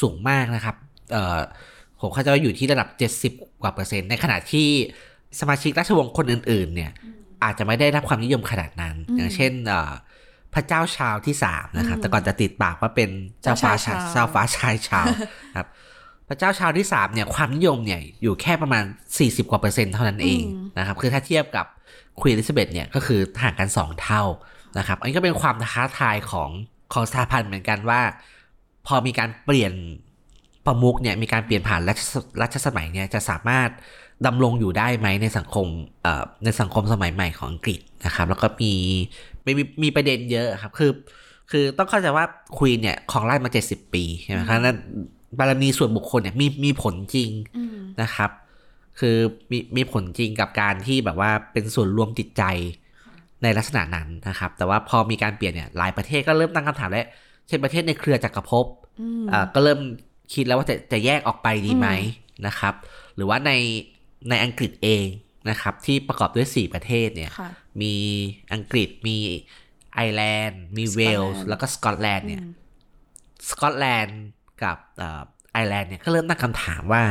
[0.00, 0.76] สูงมากนะครับ
[1.12, 1.38] เอ่อ
[2.00, 4.68] ผมเข้าใจว่าอยู่ที่ระดับเจ็ดสิบกว่าเปอร์เซ็นต์ในขณะที่
[5.40, 6.90] สมาชิกราชวงศ์คนอื่น ๆ เนี่ย
[7.44, 9.52] อาจจะไม่ได้รับความนิยมขนาดนั้น อย่างเช่น
[10.54, 13.10] พระเจ้าชาวที่สามนะครับ แต่ก่อนจะติดปากว่าเป็น
[13.42, 15.06] เจ้าฟ้าชาเจ้าฟ้าชายชาว
[15.56, 15.68] ครับ
[16.32, 18.84] พระเจ้าชาวที่สามเนี่ยความนิยมเนี่ยอยู่แค่ประมาณ
[19.16, 20.42] 40 กว่าเปอร์เซ็นต์เท่านั้นเอง
[20.78, 21.66] นะครับคือถ้าเทียบกับ
[22.20, 24.22] ควีนอลิซาเบธเนี่ยก็คือห่างกัน 2 เท่า
[24.78, 26.50] นะครับอันนี้ก็เป็นความท้าทายของ
[26.92, 28.00] ของสถาพันธ์เหมือนกันว่า
[28.86, 29.72] พอมีการเปลี่ยน
[30.66, 32.00] ประมุขเนี่ยมีการเปลี่ยนผ่านรัช
[32.42, 33.68] รัชสมัยเนี่ยจะสามารถ
[34.26, 35.66] ดำรงอยู่ได้ไหมในสังคม
[36.02, 38.72] เอ่อในสังคมสมัยใหม่ของอังกฤษนะครับ แล้วก็มี
[39.46, 40.90] มีมีประเด็นเยอะครับคือ
[41.50, 42.24] คือต้องเข้าใจว่า
[42.58, 44.78] ควีนเนี่ยของราชมา 70 ปีใช่ไหมครับนั้น
[45.38, 47.30] บารมีส่วนบุคคลเนี่ยมีมีผลจริง
[48.02, 48.30] นะครับ
[48.98, 49.16] คือ
[49.50, 52.42] มีมีผลจริงกับการที่แบบว่าเป็นส่วนรวมจิตใจ
[53.42, 57.06] ในลักษณะนั้นนะครับ แต่ว่าพอมีการเปลี่ยนเนี่ยหลายประเทศก็เริ่มตั้งคำถามแล้ว
[57.46, 58.66] เช่นประเทศในเครือจักรภพ
[59.32, 59.80] อ่าก็เริ่ม
[60.34, 61.88] คิดแล้วว่าจะจะแยกออกไปดีไหม
[62.46, 62.74] นะครับ
[63.16, 63.52] หรือว่าใน
[64.30, 65.06] ในอังกฤษเอง
[65.50, 67.30] นะครับ ที่ประกอบด้วย 4 ประเทศเนี่ย
[67.82, 67.94] มี
[68.52, 69.16] อังกฤษมี
[69.94, 72.42] ไอร์แลนด์ มีเวลส์แล้วก็สกอตแลนด์เนี่ย
[73.50, 74.20] สกอตแลนด์
[74.64, 74.76] กับ
[75.52, 77.02] ไอร์แลนด์เนี่ยก็เริ่มตั้งคำถามว่า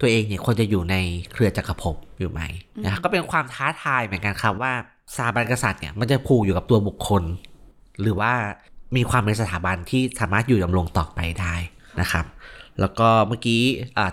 [0.00, 0.96] ตัวเองเนี่ยควรจะอยู่ใน
[1.32, 2.42] เครือจักรภพอยู่ไหม
[2.84, 4.72] นะครับก็เป็นความท้าทายเหมือนกันครับว่า
[5.14, 7.22] สถาบันกษัตริย์เนี่ยมันจะผูกอยู่กับตัวบุคคล
[8.02, 8.32] หรือว่า
[8.96, 11.54] มีความเป็นสถาบันที่สามารถอยู่ดำรงต่อไปได้
[12.00, 12.26] นะครับ
[12.80, 13.62] แล้วก็เมื่อกี้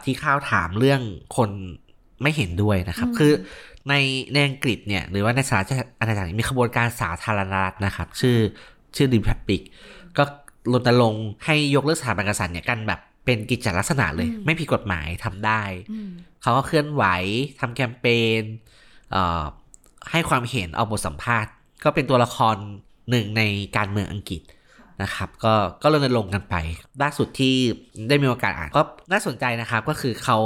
[0.04, 1.02] ที่ข้าวถามเรื่อง
[1.38, 1.50] คน
[2.21, 3.32] ไม่เห็นด้วยนะครับ คือ
[3.89, 3.93] ใน
[4.34, 8.38] ในอังกฤษเนี่ยหรือว่าในสหราชอาณาจักรมีขบวนการสาธารณรัฐนะครับ ชื่อ
[8.95, 9.62] ชื่อดิพับปิก
[10.17, 10.24] ก็
[10.73, 15.62] รณรงค์ให้ยกเลิกสถาบันกษัตริย์เนี่ยกันแบบเป็นกิจลักษณะเลย ไม่ผิดกฎหมายทำได้
[16.41, 17.04] เขาก็เคลื่อนไหว
[17.60, 18.06] ทำแคมเป
[18.39, 18.41] ญ
[20.12, 21.51] ให้ความเห็นเอาบทสัมภาษณ์
[21.84, 22.56] ก็เป็นตัวละคร
[23.10, 23.41] หนึ่งใน
[23.78, 24.41] การเมืองอังกฤษ
[25.04, 26.56] นะครับ ก็ก็รณรงค์กันไป
[27.01, 27.56] ล่าสุดที่
[28.10, 30.38] ได้มีโอกาสอ่านก็น่าสนใจนะครับ ก็คือเขา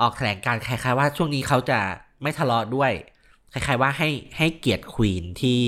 [0.00, 1.78] ออกแถลงการคล้ายๆว่าช่วงนี้เขาจะ
[2.22, 2.92] ไม่ทะเลาะด้วย
[3.52, 5.60] คล้ายๆว่าให้ให้เกียรติควีนที่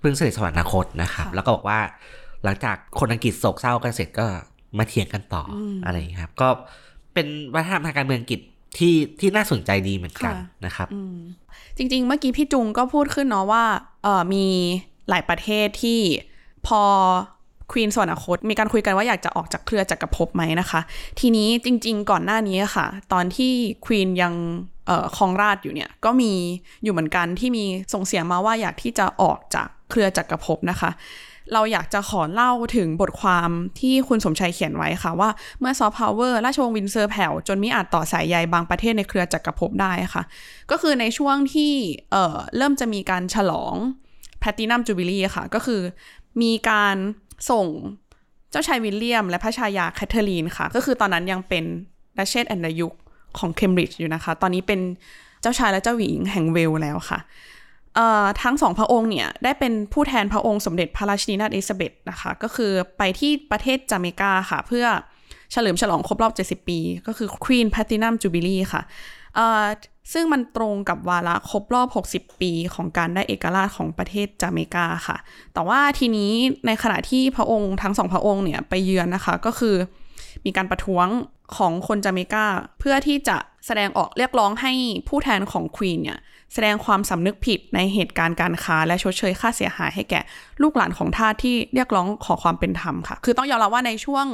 [0.00, 1.80] เพิ่งเสด็จสวรรคตนะครับ แล้วก็บอกว่า
[2.44, 4.26] หลังจากคนอังกฤษโศกเศร้ากันเสร็จก็
[4.78, 5.42] มาเถียงกันต่อ
[5.84, 6.48] อะไรอย่างนี้ครับ ก็
[7.14, 8.40] เป็นวัฒนธรรมทางการเมืองอังกฤษ
[8.78, 10.34] ที่ที่น่าสนใจดีเหมือนกัน
[10.66, 10.88] นะครับ
[11.76, 13.64] จริง ๆ เมื่อกี้พี่จุงก็พูดขึ้นเนาะว่า
[14.02, 14.46] เออมี
[15.08, 16.00] หลายประเทศที่
[16.66, 16.82] พอ
[17.72, 20.80] ควีนสวรรคตมีการคุยกันว่าอยากจะออกจากเครือจักรภพไหมนะคะ
[21.20, 23.52] ทีนี้จริง ๆ ก่อนหน้านี้ค่ะ ตอนที่
[23.84, 24.34] ควีนยัง
[25.16, 26.32] ครองราชอยู่เนี่ย ก็มี
[26.82, 30.90] อยู่เหมือนกันที่มีส่งเสียงมาว่าอยากที่จะออกจากเครือจักรภพนะคะ
[31.52, 40.22] เราอยากจะขอเล่าถึงบทความที่คุณสมชัยเขียนไว้ค่ะว่าเมื่อซอฟต์พาวเวอร์ราชวงศ์วินด์เซอร์แผ่ว จนมิอาจต่อสายใยบางประเทศในเครือจักรภพได้ค่ะ
[40.70, 41.72] ก็คือในช่วงที่
[42.10, 43.74] เเริ่มจะมีการฉลอง
[44.40, 45.80] Platinum Jubilee ค่ะ ก็คือ
[46.42, 46.96] มีการ
[47.50, 47.66] ส่ง
[48.50, 51.64] เจ้าชายวิลเลียม และพระชายาแคทเธอรีนค่ะ ก็คือตอนนั้นยังเป็น
[52.16, 52.94] ดัชเชส and ดยุค
[53.38, 54.80] ของเคมบริดจ์อยู่นะคะ ตอนนี้เป็น
[55.42, 57.18] เจ้าชายและเจ้าหญิงแห่งเวลส์แล้วค่ะ
[58.42, 64.86] ทั้งสองพระองค์เนี่ย ได้เป็นผู้แทนพระองค์สมเด็จพระราชินีนาถเอลิซาเบธนะคะ ก็คือไปที่ประเทศจาเมกาค่ะ เพื่อ
[65.52, 68.82] เฉลิมฉลองครบรอบ 70 ปี ก็คือ Queen Platinum Jubilee ค่ะ
[70.12, 75.16] ซึ่งมันตรงกับวาระครบรอบ 60 ปีของการได้เอกราชของประเทศจาเมกาค่ะ
[75.54, 76.32] แต่ว่าทีนี้
[76.66, 79.76] ในขณะที่พระองค์ทั้งสองพระองค์เนี่ยไปเยือนนะคะ ก็คือ
[80.44, 81.06] มีการประท้วง
[81.56, 82.46] ของคนจาเมกา
[82.78, 84.72] เพื่อที่จะแสดงออกเรียกร้องให้
[85.08, 86.18] ผู้แทนของควีนเนี่ย
[86.54, 90.20] แสดงความสำนึกผิดในเหตุการณ์การค้า และชดเชยค่าเสียหายให้แก่
[90.62, 94.26] ลูกหลานของทาสที่เรียกร้องขอความเป็นธรรมค่ะ คือต้องยอมรับว่าในช่วง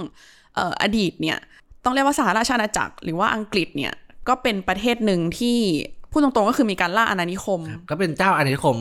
[0.83, 1.39] อดีตเนี่ย
[1.85, 3.93] ต้องเรียกว่าสหราชอาณาจักร หรือว่าอังกฤษเนี่ย
[4.29, 5.59] ก็เป็นประเทศหนึ่งที่
[6.11, 8.77] พูดตรงๆก็คือมีการล่าอาณานิคม ก็เป็นเจ้าอาณานิคม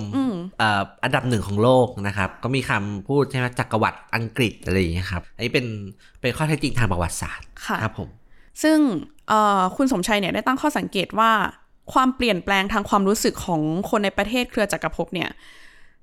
[1.03, 5.65] อันดับหนึ่งของโลกนะครับ ก็มีคำพูดใช่ไหมจักรวรรดิอังกฤษอะไรอย่างเงี้ยครับ อันนี้เป็น
[6.21, 7.47] เป็นข้อเท็จจริงทางประวัติศาสตร์
[7.81, 8.09] ครับผม
[8.63, 8.77] ซึ่ง
[9.75, 11.31] คุณสมชัยเนี่ยได้ตั้งข้อสังเกตว่า
[11.93, 15.29] ความเปลี่ยนแปลงทางความรู้สึกของคนในประเทศเครือจักรภพเนี่ย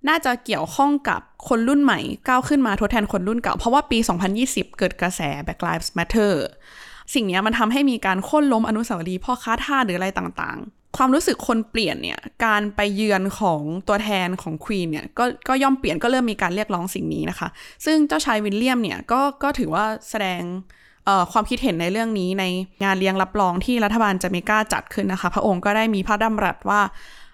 [0.09, 3.99] น่าจะเกี่ยวข้องกับคนรุ่นใหม่ก้าวขึ้นมาทดแทนคนรุ่นเก่า เพราะว่าปี
[4.39, 6.33] 2020 เกิดกระแส Black Lives Matter
[7.15, 17.49] สิ่งนี้มันทำให้มีการโค่นล้มอนุสาวรีย์พ่อค้าท่าหรืออะไรต่างๆ ความรู้สึกคนเปลี่ยนเนี่ย การไปเยือนของตัวแทนของควีนเนี่ยก็ก็ย่อมเปลี่ยนก็เริ่มมีการเรียกร้องสิ่งนี้นะคะ
[17.85, 20.43] ซึ่งเจ้าชายวิลเลียมเนี่ยก็ก็ถือว่าแสดง
[21.33, 22.45] ความคิดเห็นในเรื่องนี้ใน
[22.85, 26.81] งานเลี้ยงรับรองที่รัฐบาลจาเมกาจัดขึ้นนะคะ พระองค์ก็ได้มีพระดำรัสว่า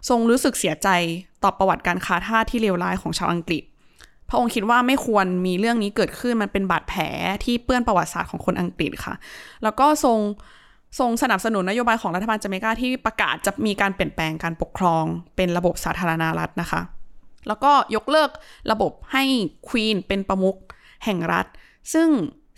[0.08, 0.88] ทรงรู้สึกเสียใจ
[1.42, 3.62] ต่อประวัติการค้าทาสที่เลวร้ายของชาวอังกฤษ
[4.28, 7.02] พระองค์คิดว่าไม่ควรมีเรื่องนี้เกิดขึ้นมันเป็นบาดแผล
[7.44, 9.14] ที่เปื้อนประวัติศาสตร์ของคนอังกฤษค่ะ
[9.62, 10.18] แล้วก็ทรง
[10.98, 15.04] ทรงสนับสนุนนโยบายของรัฐบาลจาเมกาที่ประกาศจะมีการเปลี่ยนแปลงการปกครอง
[15.36, 16.80] เป็นระบบสาธารณรัฐนะคะ
[17.48, 18.30] แล้วก็ยกเลิก
[18.72, 19.24] ระบบให้
[19.68, 20.56] ควีนเป็นประมุข
[21.04, 21.46] แห่งรัฐ
[21.92, 22.08] ซึ่ง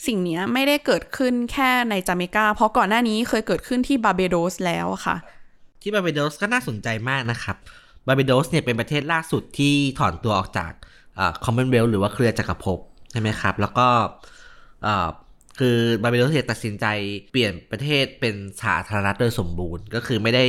[0.06, 5.16] สิ่งนี้ไม่ได้เกิดขึ้นแค่ในจาเมกา เพราะก่อนหน้านี้เคยเกิดขึ้นที่บาเบโดสแล้วค่ะ
[5.82, 7.56] ที่บาเบโดสก็น่าสนใจมากนะครับ
[8.06, 10.72] บาเบโดสเนี่ยเป็นประเทศล่าสุดที่ถอนตัวออกจาก
[11.44, 12.78] คอมมอนเวลหรือว่าเครือจักรภพ
[13.12, 13.86] ใช่ไหมครับ แล้วก็
[15.60, 16.86] คือบาบิโลนตัดสินใจ
[17.30, 20.44] เปลี่ยนประเทศเป็นสาธารณรัฐโดยสมบูรณ์ ก็คือไม่ได้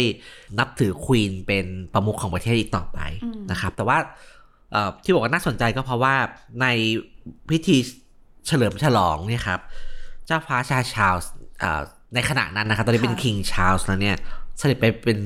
[0.60, 3.00] นับถือควีนเป็นประมุขของประเทศอีกต่อไป
[3.52, 3.97] นะครับ แต่ว่า
[5.04, 6.15] ที่บอกว่าน่าสนใจก็เพราะว่า
[6.62, 6.67] ใน
[7.50, 7.78] พิธี
[8.47, 9.60] เฉลิมฉลองเนี่ยครับ
[10.26, 11.15] เจ้าฟ้าชาชาว
[12.13, 14.17] ในขณะนั้นนะครับ ตอนนี้เป็นคิงชาลส์แล้วเนี่ย
[14.58, 15.19] เสด็จไปเป็น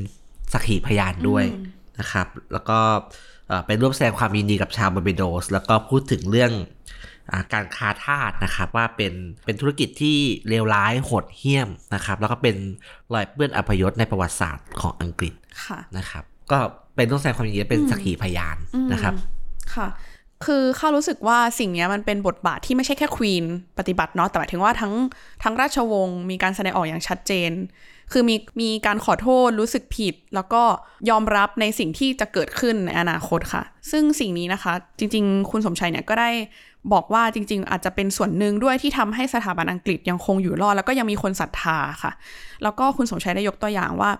[0.53, 1.43] สักขีพยานด้วย
[1.99, 2.79] นะครับ แล้วก็
[3.65, 6.51] เป็นร่วมแสดงความยินดีกับชาวบาเบโดส แล้วก็พูดถึงเรื่อง
[7.14, 7.14] อ
[7.53, 9.13] การค้าทาสนะครับว่าเป็น
[9.45, 10.17] เป็นธุรกิจที่
[10.49, 12.55] เลวร้ายโหดเหี้ยมนะครับแล้วก็เป็น
[13.13, 15.33] รอยเปื้อนอัปยศในประวัติศาสตร์ของอังกฤษ
[15.97, 16.59] นะครับ ก็
[16.95, 18.57] เป็นต้องแสดงความยินดีเป็นสักขีพยาน
[18.93, 19.13] นะครับ
[19.75, 19.87] ค่ะ
[20.45, 23.45] คือข้ารู้สึกว่าสิ่งนี้มันเป็นบทบาทที่ไม่ใช่แค่ควีน
[23.77, 24.93] ปฏิบัติเนาะแต่หมายถึงว่าทั้ง
[25.43, 27.51] ทั้งราชวงศ์มีการแสดงออกอย่างชัดเจน
[28.11, 30.63] คือมีมีการขอโทษรู้สึกผิด แล้วก็
[31.09, 36.29] ยอมรับในสิ่งที่จะเกิดขึ้นในอนาคตค่ะ ซึ่งสิ่งนี้นะคะ จริง ๆ คุณสมชัยเนี่ยก็ได้
[36.93, 42.11] บอกว่าจริง ๆ อาจจะเป็นส่วนหนึ่งด้วยที่ทำให้สถาบันอังกฤษยังคงอยู่รอด แล้วก็ยังมีคนศรัทธาค่ะ
[42.63, 44.11] แล้วก็คุณสมชัยได้ยกตัวอย่างว่า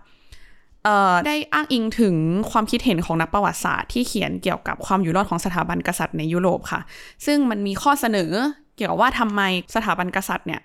[1.25, 2.15] ได้อ้างอิงถึง
[2.51, 6.82] ความคิดเห็นของนักประวัติศาสตร์ที่เขียนเกี่ยวกับความอยู่รอดของสถาบันกษัตริย์ในยุโรปค่ะ
[7.25, 8.32] ซึ่งมันมีข้อเสนอ
[8.75, 9.41] เกี่ยวกับว่าทำไม
[9.75, 10.62] สถาบันกษัตริย์เนี่ย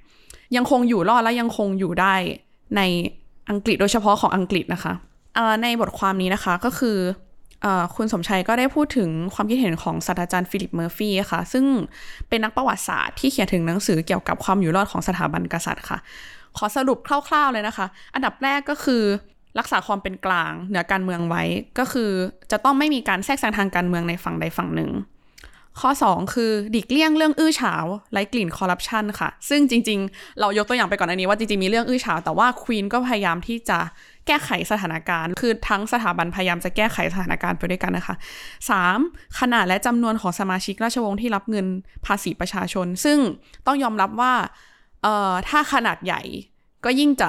[0.56, 2.14] ยังคงอยู่รอดและยังคงอยู่ได้
[2.76, 2.80] ใน
[3.50, 4.92] อังกฤษโดยเฉพาะของอังกฤษนะคะ
[5.62, 6.96] ในบทความนี้นะคะก็คือ
[7.96, 11.64] คุณสมชัยก็ได้พูดถึงความคิดเห็นของศาสตราจารย์ฟิลิปเมอร์ฟี่ค่ะ ซึ่ง
[12.28, 15.98] เป็นนักประวัติศาสตร์ที่เขียนถึงหนังสือเกี่ยวกับความอยู่รอดของสถาบันกษัตริย์ค่ะ
[16.56, 19.02] ขอสรุปคร่าวๆเลยนะคะ อันดับแรกก็คือ
[19.58, 21.42] รักษาความเป็นกลางเหนือการเมืองไว้
[21.78, 22.10] ก็คือ
[22.50, 24.90] จะต้องไม่มีการแทรกแซงทางการเมืองในฝั่งใดฝั่งหนึ่ง
[25.80, 33.78] ข้อ 2 คือหลีกเลี่ยงเรื่องอื้อฉาวไร้กลิ่นคอร์รัปชันค่ะ ซึ่งจริง ๆ เรายกตัวอย่างไปก่อนอันนี้ว่าจริงๆมีเรื่องอื้อฉาวแต่ว่าควีนก็พยายามที่จะ
[34.30, 38.14] ก้ไขสถานการณ์ คือทั้งสถาบันพยายามจะแก้ไขสถานการณ์ไปด้วยกันนะคะ
[38.76, 39.38] 3.
[39.38, 41.66] ขนาดและจำนวนของสมาชิกราชวงศ์ที่รับเงิน
[42.06, 43.18] ภาษีประชาชน ซึ่ง
[43.66, 44.32] ต้องยอมรับว่า
[45.02, 46.22] เอ่อถ้าขนาดใหญ่
[46.84, 47.28] ก็ยิ่งจะ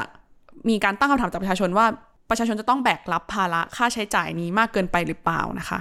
[0.70, 1.86] มีการตั้งคำถามจากประชาชนว่า
[2.30, 5.80] ประชาชนจะต้องแบกรับภาระค่าใช้จ่ายนี้มากเกินไปหรือเปล่านะคะ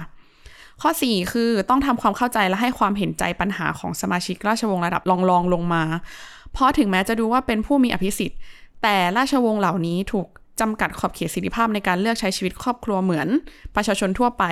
[0.81, 5.83] ข้อ 4 คือต้องทำความเข้าใจและให้ความเห็นใจปัญหาของสมาชิกราชวงศ์ระดับรองรองลงมา
[6.53, 8.39] เพราะถึงแม้จะดูว่าเป็นผู้มีอภิสิทธิ์
[8.83, 10.27] แต่ราชวงศ์เหล่านี้ถูก
[10.61, 13.27] จำกัดขอบเขตสิทธิภาพในการเลือกใช้ชีวิตครอบครัวเหมือน
[13.75, 14.43] ประชาชนทั่วไป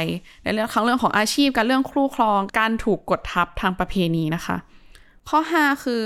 [0.43, 4.57] ในเรื่องทั้งเรื่องของอาชีพ การเรื่องครูครอง การถูกกดทับทางประเพณีนะคะ
[5.29, 6.01] ข้อ 5 คือ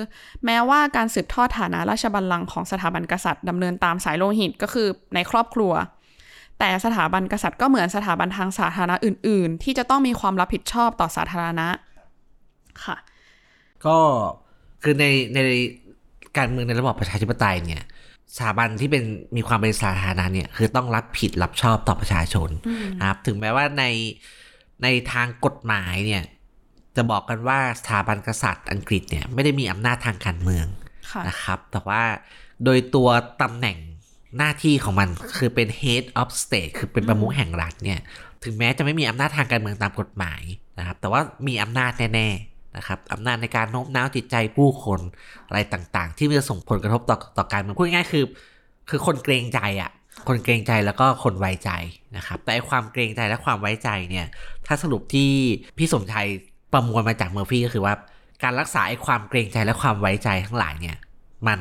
[0.46, 5.74] แม้ว่าการสืบทอดฐานะราชบัลลังก์ของสถาบันกษัตริย์ดำเนินตามสายโลหิตก็คือในครอบครัว
[6.60, 11.68] แต่สถาบันกษัตริย์ก็เหมือนสถาบันทางสาธารณะอื่น ๆ ที่จะต้องมีความรับผิดชอบต่อสาธารณะ
[12.86, 12.98] ค่ะ
[13.86, 13.98] ก็
[14.84, 15.38] คือในใน
[16.38, 17.84] การเมืองในระบอบประชาธิปไตยเนี่ย
[18.36, 19.04] สถาบันที่เป็น
[19.36, 22.50] มีความเป็นสาธารณะเนี่ยคือต้องรับผิดรับชอบต่อประชาชน
[23.00, 23.84] นะครับ ถึงแม้ว่าใน
[24.84, 26.24] ในทางกฎหมายเนี่ย
[26.96, 30.65] จะบอกกันว่าสถาบันกษัตริย์อังกฤษเนี่ยไม่ได้มีอำนาจทางการเมือง
[31.28, 32.02] นะครับ แต่ว่า
[32.63, 33.10] โดยตัว
[33.41, 33.78] ตำแหน่ง
[34.38, 38.00] หน้าที่ของมันคือเป็น head of state คือเป็นประมุขแห่งรัฐเนี่ย
[38.43, 40.41] ถึงแม้จะไม่มีอำนาจทางการเมืองตามกฎหมาย
[40.80, 45.00] นะครับ แต่ว่ามีอำนาจแน่ๆ นะครับอำนาจในการโน้มน้าวจิตใจผู้คน
[45.48, 48.26] อะไรต่างๆ ที่จะส่งผลกระทบต่อต่อการเมืองพูดง่ายๆคือ
[48.90, 49.92] คือคนเกรงใจอะ่ะ
[50.28, 51.72] คนเกรงใจแล้วก็คนไว้ใจ
[52.18, 54.26] นะครับ แต่ความเกรงใจและความไว้ใจเนี่ย
[54.68, 55.32] ถ้าสรุปที่
[55.78, 56.28] พี่สมชัย
[56.74, 57.94] ประมวลมาจากเมอร์ฟี่ก็คือว่า
[58.44, 60.98] การรักษาไอ้ความเกรงใจและความไว้ใจทั้งหลายเนี่ย
[61.48, 61.60] มัน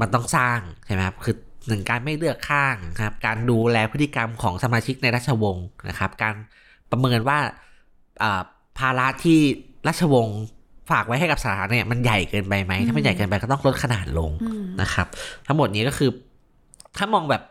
[0.00, 1.36] มันต้องสร้างใช่ไหมครับคือ
[1.68, 6.34] หนึ่งการไม่เลือกข้างครับ การดูแลพฤติกรรมของสมาชิกในราชวงศ์นะครับ การ
[6.90, 7.38] ประเมินว่า
[8.78, 9.40] ภาระที่
[9.88, 10.40] ราชวงศ์
[10.90, 14.30] ฝากไว้ให้กับสาธารณะเนี่ยมันใหญ่เกินไปไหมถ้ามันใหญ่เกินไปก็ต้องลดขนาดลง
[14.80, 15.06] นะครับ
[15.46, 16.10] ทั้งหมดนี้ก็คือ
[16.96, 17.42] ถ้ามองแบบ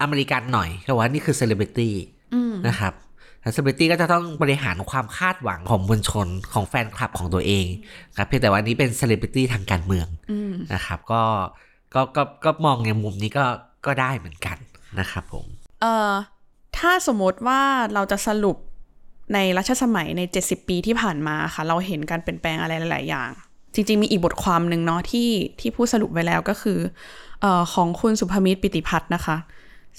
[0.00, 1.94] อเมริกันหน่อยก็ว่านี่คือเซเลบริตี้
[2.68, 2.92] นะครับ
[3.52, 7.66] เซเลบริตี้ก็จะต้องบริหารความคาดหวังของมวลชนของแฟนคลับของตัวเอง
[8.16, 10.06] ครับเพียงแต่ว่านี้เป็นเซเลบริตี้ทางการเมือง
[10.74, 11.22] นะครับก็
[11.94, 13.44] ก็ก็ก็มองในมุมนี้ก็
[13.86, 14.56] ก็ได้เหมือนกัน
[14.98, 15.46] นะครับผม
[15.82, 16.12] เอ่อ
[16.78, 17.60] ถ้าสมมติว่า
[17.94, 18.56] เราจะสรุป
[19.34, 23.30] ในรัชสมัยใน 70 ปีที่ผ่านมาค่ะ เราเห็นการเปลี่ยนแปลงอะไรหลาย ๆ อย่าง
[23.74, 26.78] จริง ๆ มีอีกบทความหนึ่งเนาะที่ที่ผู้สรุปไว้แล้วก็คือ
[27.40, 29.36] เอ่อของคุณสุภมิตรปิติพัฒน์นะคะ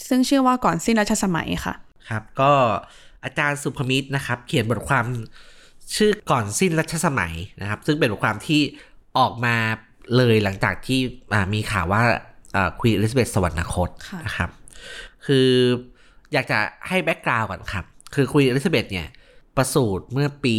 [0.07, 1.73] ซึ่งชื่อว่าก่อนสิ้นรัชสมัยค่ะ
[2.09, 2.51] ครับ ก็
[3.23, 5.05] อาจารย์สุภมิตรนะครับ เขียนบทความ
[5.95, 8.61] ชื่อก่อนสิ้นรัชสมัยนะครับ ซึ่งเป็นบทความที่
[9.17, 9.55] ออกมา
[10.17, 10.99] เลยหลังจากที่
[11.53, 12.01] มีข่าวว่า
[12.79, 13.89] ควีนอลิซาเบธสวรรคต
[14.25, 14.49] นะครับ
[15.25, 15.49] คือ
[16.33, 17.85] อยากจะให้ background ก่อนครับ
[18.15, 19.07] คือควีนอลิซาเบธเนี่ย
[19.58, 20.56] ประสูติเมื่อปี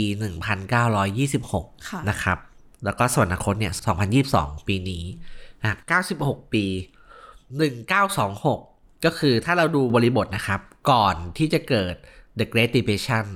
[1.23, 2.39] 1926 นะครับ
[2.85, 3.75] แล้วก็สวรรคตเนี่ย
[4.21, 5.05] 2022 ปีนี้
[5.61, 5.77] นะ
[6.15, 6.65] 96 ปี
[7.85, 11.95] 1926 ก็คือถ้าเราดูบริบทนะครับ ก่อนที่จะเกิด
[12.39, 13.27] The Great Depression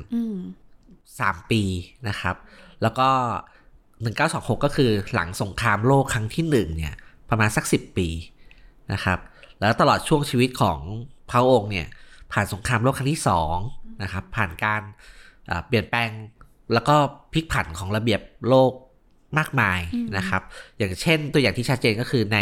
[1.20, 1.62] สามปี
[2.08, 2.36] นะครับ
[2.82, 3.08] แล้วก็
[3.86, 6.94] 1926 ก็คือหลังสงครามโลกครั้งที่หนึ่งเนี่ย
[7.30, 8.08] ประมาณสัก 10 ปี
[8.92, 9.18] นะครับ
[9.60, 10.78] แล้วตลอดช่วงชีวิตของ
[11.30, 11.86] พระองค์เนี่ย
[12.32, 13.56] ผ่านสงครามโลกครั้งที่สอง
[14.02, 14.82] นะครับ ผ่านการ
[15.66, 16.10] เปลี่ยนแปลง
[16.72, 16.96] แล้วก็
[17.32, 18.72] พลิกผันของระเบียบโลก
[19.38, 19.80] มากมาย
[20.16, 20.42] นะครับ
[20.78, 22.38] อย่างเช่นตัวอย่างที่ชัดเจนก็คือใน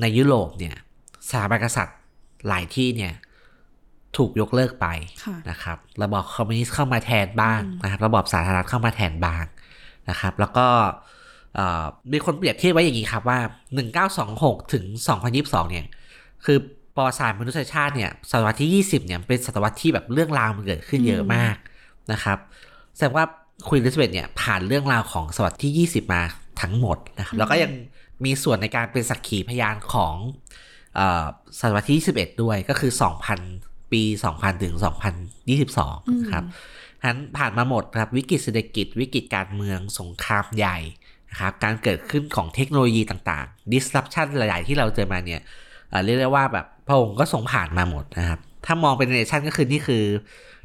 [0.00, 0.76] ในยุโรปเนี่ย
[1.28, 1.98] สถาบันกษัตริย์
[2.48, 3.12] หลายที่เนี่ย
[4.16, 4.86] ถูกยกเลิกไป
[5.50, 9.44] นะครับ ระบอบคอมมิวนิสต์เข้ามาแทนบ้างนะครับ ระบอบสาธารณรัฐเข้ามาแทนบ้าง
[10.10, 10.66] นะครับ แล้วก็
[12.12, 13.38] มีคนเปรียบเทียบไว้อย่างนี้ครับว่า
[14.04, 14.84] 1926 ถึง
[15.28, 15.86] 2022 เนี่ย
[16.44, 16.58] คือ
[16.96, 21.56] ประวัติศาสตร์มนุษยชาติเนี่ยศตวรรษที่ 20 เนี่ย เป็นศตวรรษที่แบบเรื่องราวมันเกิดขึ้นเยอะมาก
[22.12, 22.38] นะครับ
[22.96, 23.24] แสดงว่า
[23.68, 26.22] คุยลิสเบตเนี่ยผ่านเรื่องราวของศตวรรษที่ 20 มา
[26.60, 27.72] ทั้งหมดนะครับแล้วก็ยัง
[28.24, 30.14] มีส่วนในการเป็นสักขีพยานของ
[31.58, 32.92] ศตวรรษที่ 21 ด้วยก็คือ
[33.42, 34.74] 2,000 ปี 2000 ถึง
[35.52, 36.44] 2022ครับ
[37.08, 40.78] นั้นผ่านมาหมดครับวิกฤตเศรษฐกิจวิกฤตการเมืองสงครามใหญ่
[41.30, 45.40] นะครับการเกิดขึ้นของเทคโนโลยีต่างๆ disruption หลาย ๆ ที่เราเจอมาเนี่ย
[46.04, 50.04] เรียกได้ว่าแบบพระองค์ก็ทรงผ่านมาหมดนะครับ ถ้ามองเป็นเนชันก็คือนี่คือ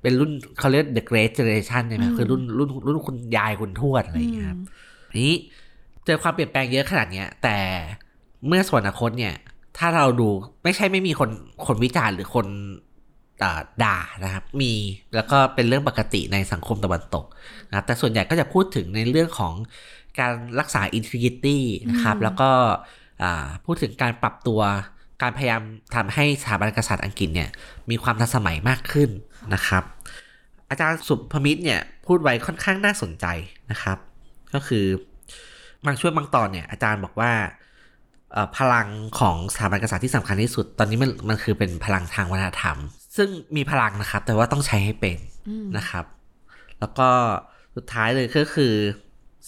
[0.01, 4.59] เป็นรุ่นเขาเรียก the great generation ใช่ไหมคือรุ่นรุ่นรุ่นคุณยายคุณทวดอะไรอย่างเงี้ยครับ
[5.25, 5.35] นี้
[6.05, 7.57] เจอความเปลี่ยนแปลงเยอะขนาดเนี้ย แต่
[8.47, 9.35] เมื่อสวรรคตเนี่ย
[9.77, 10.29] ถ้าเราดู
[10.63, 11.29] ไม่ใช่ไม่มีคน
[11.65, 12.47] คนวิจารณ์หรือคน
[13.83, 14.73] ด่านะครับ มี
[15.15, 17.25] แล้วก็เป็นเรื่องปกติในสังคมตะวันตก
[17.69, 19.53] นะครับแต่ส่วนใหญ่ก็จะพูดถึงในเรื่องของ
[20.19, 22.49] การรักษาอินทิกิตี้นะครับ แล้วก็
[23.65, 24.61] พูดถึงการปรับตัว
[25.21, 25.61] การพยายาม
[25.95, 27.49] ทำให้สถาบันกษัตริย์อังกฤษเนี่ย
[27.89, 29.09] มีความทันสมัยมากขึ้น
[29.53, 29.83] นะครับ
[30.69, 33.25] อาจารย์สุภมิตรเนี่ยพูดไว้ค่อนข้างน่าสนใจ
[33.71, 33.97] นะครับ
[34.53, 34.85] ก็คือ
[35.85, 37.31] บางช่วงบางตอนเนี่ยอาจารย์บอกว่า
[38.57, 38.87] พลัง
[39.19, 42.77] ของสถาบันกษัตริย์ที่สำคัญที่สุด ตอนนี้มันมันคือเป็นพลังทางวัฒนธรรม
[43.17, 45.17] ซึ่งมีพลังนะครับ แต่ว่าต้องใช้ให้เป็น
[45.77, 46.05] นะครับ
[46.79, 47.09] แล้วก็
[47.75, 48.73] สุดท้ายเลยก็คือ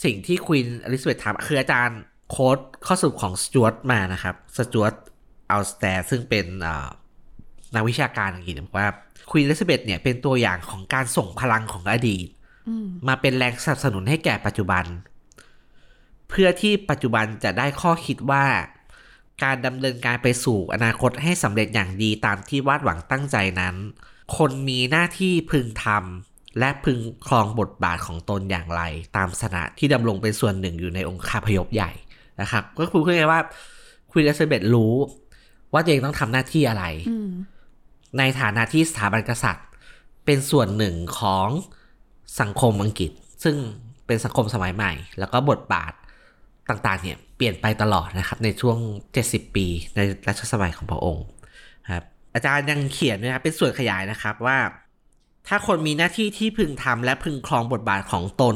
[0.04, 2.00] สิ่งที่ควีนอลิซาเบธทำคืออาจารย์
[2.32, 4.94] quote ข้อสรุปของสจวตมานะครับสจวต
[5.52, 6.46] อัลสเตร์ซึ่งเป็น
[7.76, 8.88] นักวิชาการอังกฤษบอกว่า
[9.30, 12.28] ควีนอลิซาเบธเนี่ยเป็นตัวอย่างของการส่งพลังของอดีต
[13.08, 14.86] มาเป็นแรงสนับสนุนให้แก่ปัจจุบัน
[16.30, 18.46] เพื่อที่ปัจจุบันจะได้ข้อคิดว่า
[19.44, 23.76] การดำเนินการไปสู่อนาคตให้สำเร็จอย่างดีตามที่วาดหวังตั้งใจนั้น
[24.38, 28.82] คนมีหน้าที่พึงทำและพึงครองบทบาทของตนอย่างไร
[29.18, 31.92] ตามสถานะที่ดำรงเป็นส่วนหนึ่งอยู่ในองค์คาพยพใหญ่
[32.42, 33.42] นะครับ ก็คือพูดง่ายว่า
[34.12, 34.94] ควีนอลิซาเบธรู้
[35.74, 36.84] ว่าตัวเองต้องทำหน้าที่อะไร
[38.18, 39.66] ในฐานะที่สถาบันกษัตริย์
[40.26, 41.48] เป็นส่วนหนึ่งของ
[42.42, 43.12] สังคมอังกฤษ
[43.44, 43.56] ซึ่ง
[44.08, 45.94] เป็นสังคมสมัยใหม่ แล้วก็บทบาท
[46.70, 48.78] ต่างๆเนี่ยเปลี่ยนไปตลอดนะครับ ในช่วง
[49.18, 51.26] 70 ปีในรัชสมัยของพระองค์
[51.94, 54.58] ครับอาจารย์ยังเขียนนะครับเป็นส่วนขยายนะครับว่า
[55.48, 58.56] ถ้าคนมีหน้าที่ที่พึงทำและพึงครองบทบาทของตน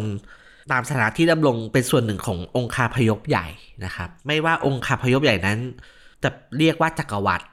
[0.72, 3.48] ตามสถานะที่ดำรงเป็นส่วนหนึ่งขององค์คาพยพใหญ่
[3.86, 5.60] นะครับ ไม่ว่าองค์คาพยพใหญ่นั้น
[6.24, 7.46] จะเรียกว่าจักรวรรดิ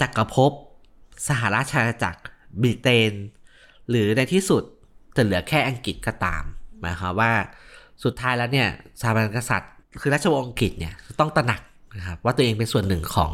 [0.00, 0.52] จักรภพ
[1.28, 2.20] สหราชอาณาจักร
[2.62, 3.12] บริเตน
[3.90, 4.62] หรือในที่สุด
[5.16, 6.42] จะเหลือแค่อังกฤษก็ตาม
[6.80, 7.32] หมายความว่า
[8.04, 8.68] สุดท้ายแล้วเนี่ย
[9.00, 11.60] สถาบันกษัตริย์ คือราชวงศ์อังกฤษเนี่ยต้องตระหนัก
[11.98, 13.32] นะครับว่าตัวเองเป็นส่วนหนึ่งของ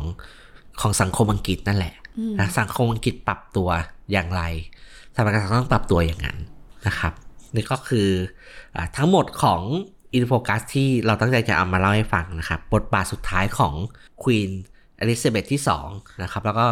[0.81, 1.95] ของสังคมอังกฤษนั่นแหละ
[2.41, 3.69] นะสังคมอังกฤษปรับตัว
[4.13, 4.43] อย่างไร
[5.13, 6.39] สถาบันกษัตริย์ต้องปรับตัวอย่างนั้น
[6.87, 7.13] นะครับ
[7.55, 8.09] นี่ก็คือ
[8.77, 9.63] อทั้งหมดของ
[10.15, 13.75] In Focus ที่เราตั้งใจจะเอามาเล่าให้ฟังนะครับ บทบาทสุดท้ายของ
[14.23, 14.51] ควีน
[15.01, 15.61] อลิซาเบธที่
[15.91, 16.67] 2นะครับแล้วก็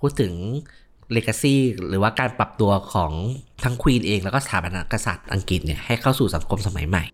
[0.00, 0.32] พูดถึง
[1.12, 1.54] legacy
[1.88, 3.12] หรือว่าการปรับตัวของ
[3.64, 7.04] ทั้งควีนเองแล้วก็สถาบันกษัตริย์อังกฤษเนี่ยให้เข้าสู่สังคมสมัยใหม่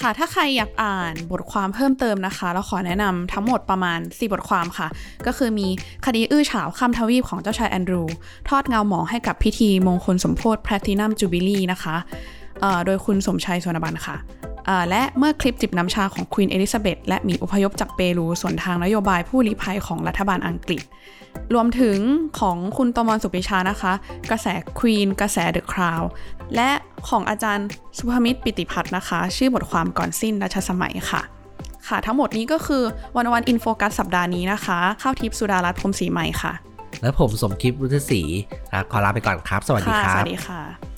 [0.00, 4.88] ค่ะ ถ้าใครอยากอ่านบทความเพิ่มเติมนะคะ เราขอแนะนำทั้งหมดประมาณ 4 บทความค่ะ
[5.26, 5.66] ก็คือมี
[6.06, 8.02] คดีอื้อฉาวข้ามทวีปของเจ้าชายแอนดรูว์
[8.48, 11.96] ทอดเงาหมองให้กับพิธีมงคลสมโภช Platinum Jubilee นะคะ
[12.86, 14.16] โดยคุณสมชัย สุวรรณบรรณค่ะ
[14.90, 20.82] และเมื่อคลิปจิบน้ำชาของควีนเอลิซาเบธและหมีอพยพจากเปรูสวนทางนโยบายผู้ลี้ภัยของรัฐบาลอังกฤษ
[21.54, 21.98] รวมถึง
[22.40, 23.92] ของคุณตมรสุปิชานะคะ
[24.30, 24.46] กระแส
[24.78, 26.02] ควีนกระแส The Crown
[26.54, 26.70] และ
[27.08, 31.22] ของอาจารย์สุภมิตรปิติพัฒน์นะคะ ชื่อบทความก่อนสิ้นรัชสมัยค่ะ
[31.88, 32.82] ค่ะ ทั้งหมดนี้ก็คือ
[33.16, 36.52] วันวันอินโฟกัสสัปดาห์นี้นะคะ ข้าวทิพย์สุดารัตน์พรมศรีใหม่ค่ะ
[37.02, 38.20] และผมสมคิดรุทศรี
[38.90, 40.93] ขอลาไปก่อนครับ สวัสดีครับ สวัสดีค่ะ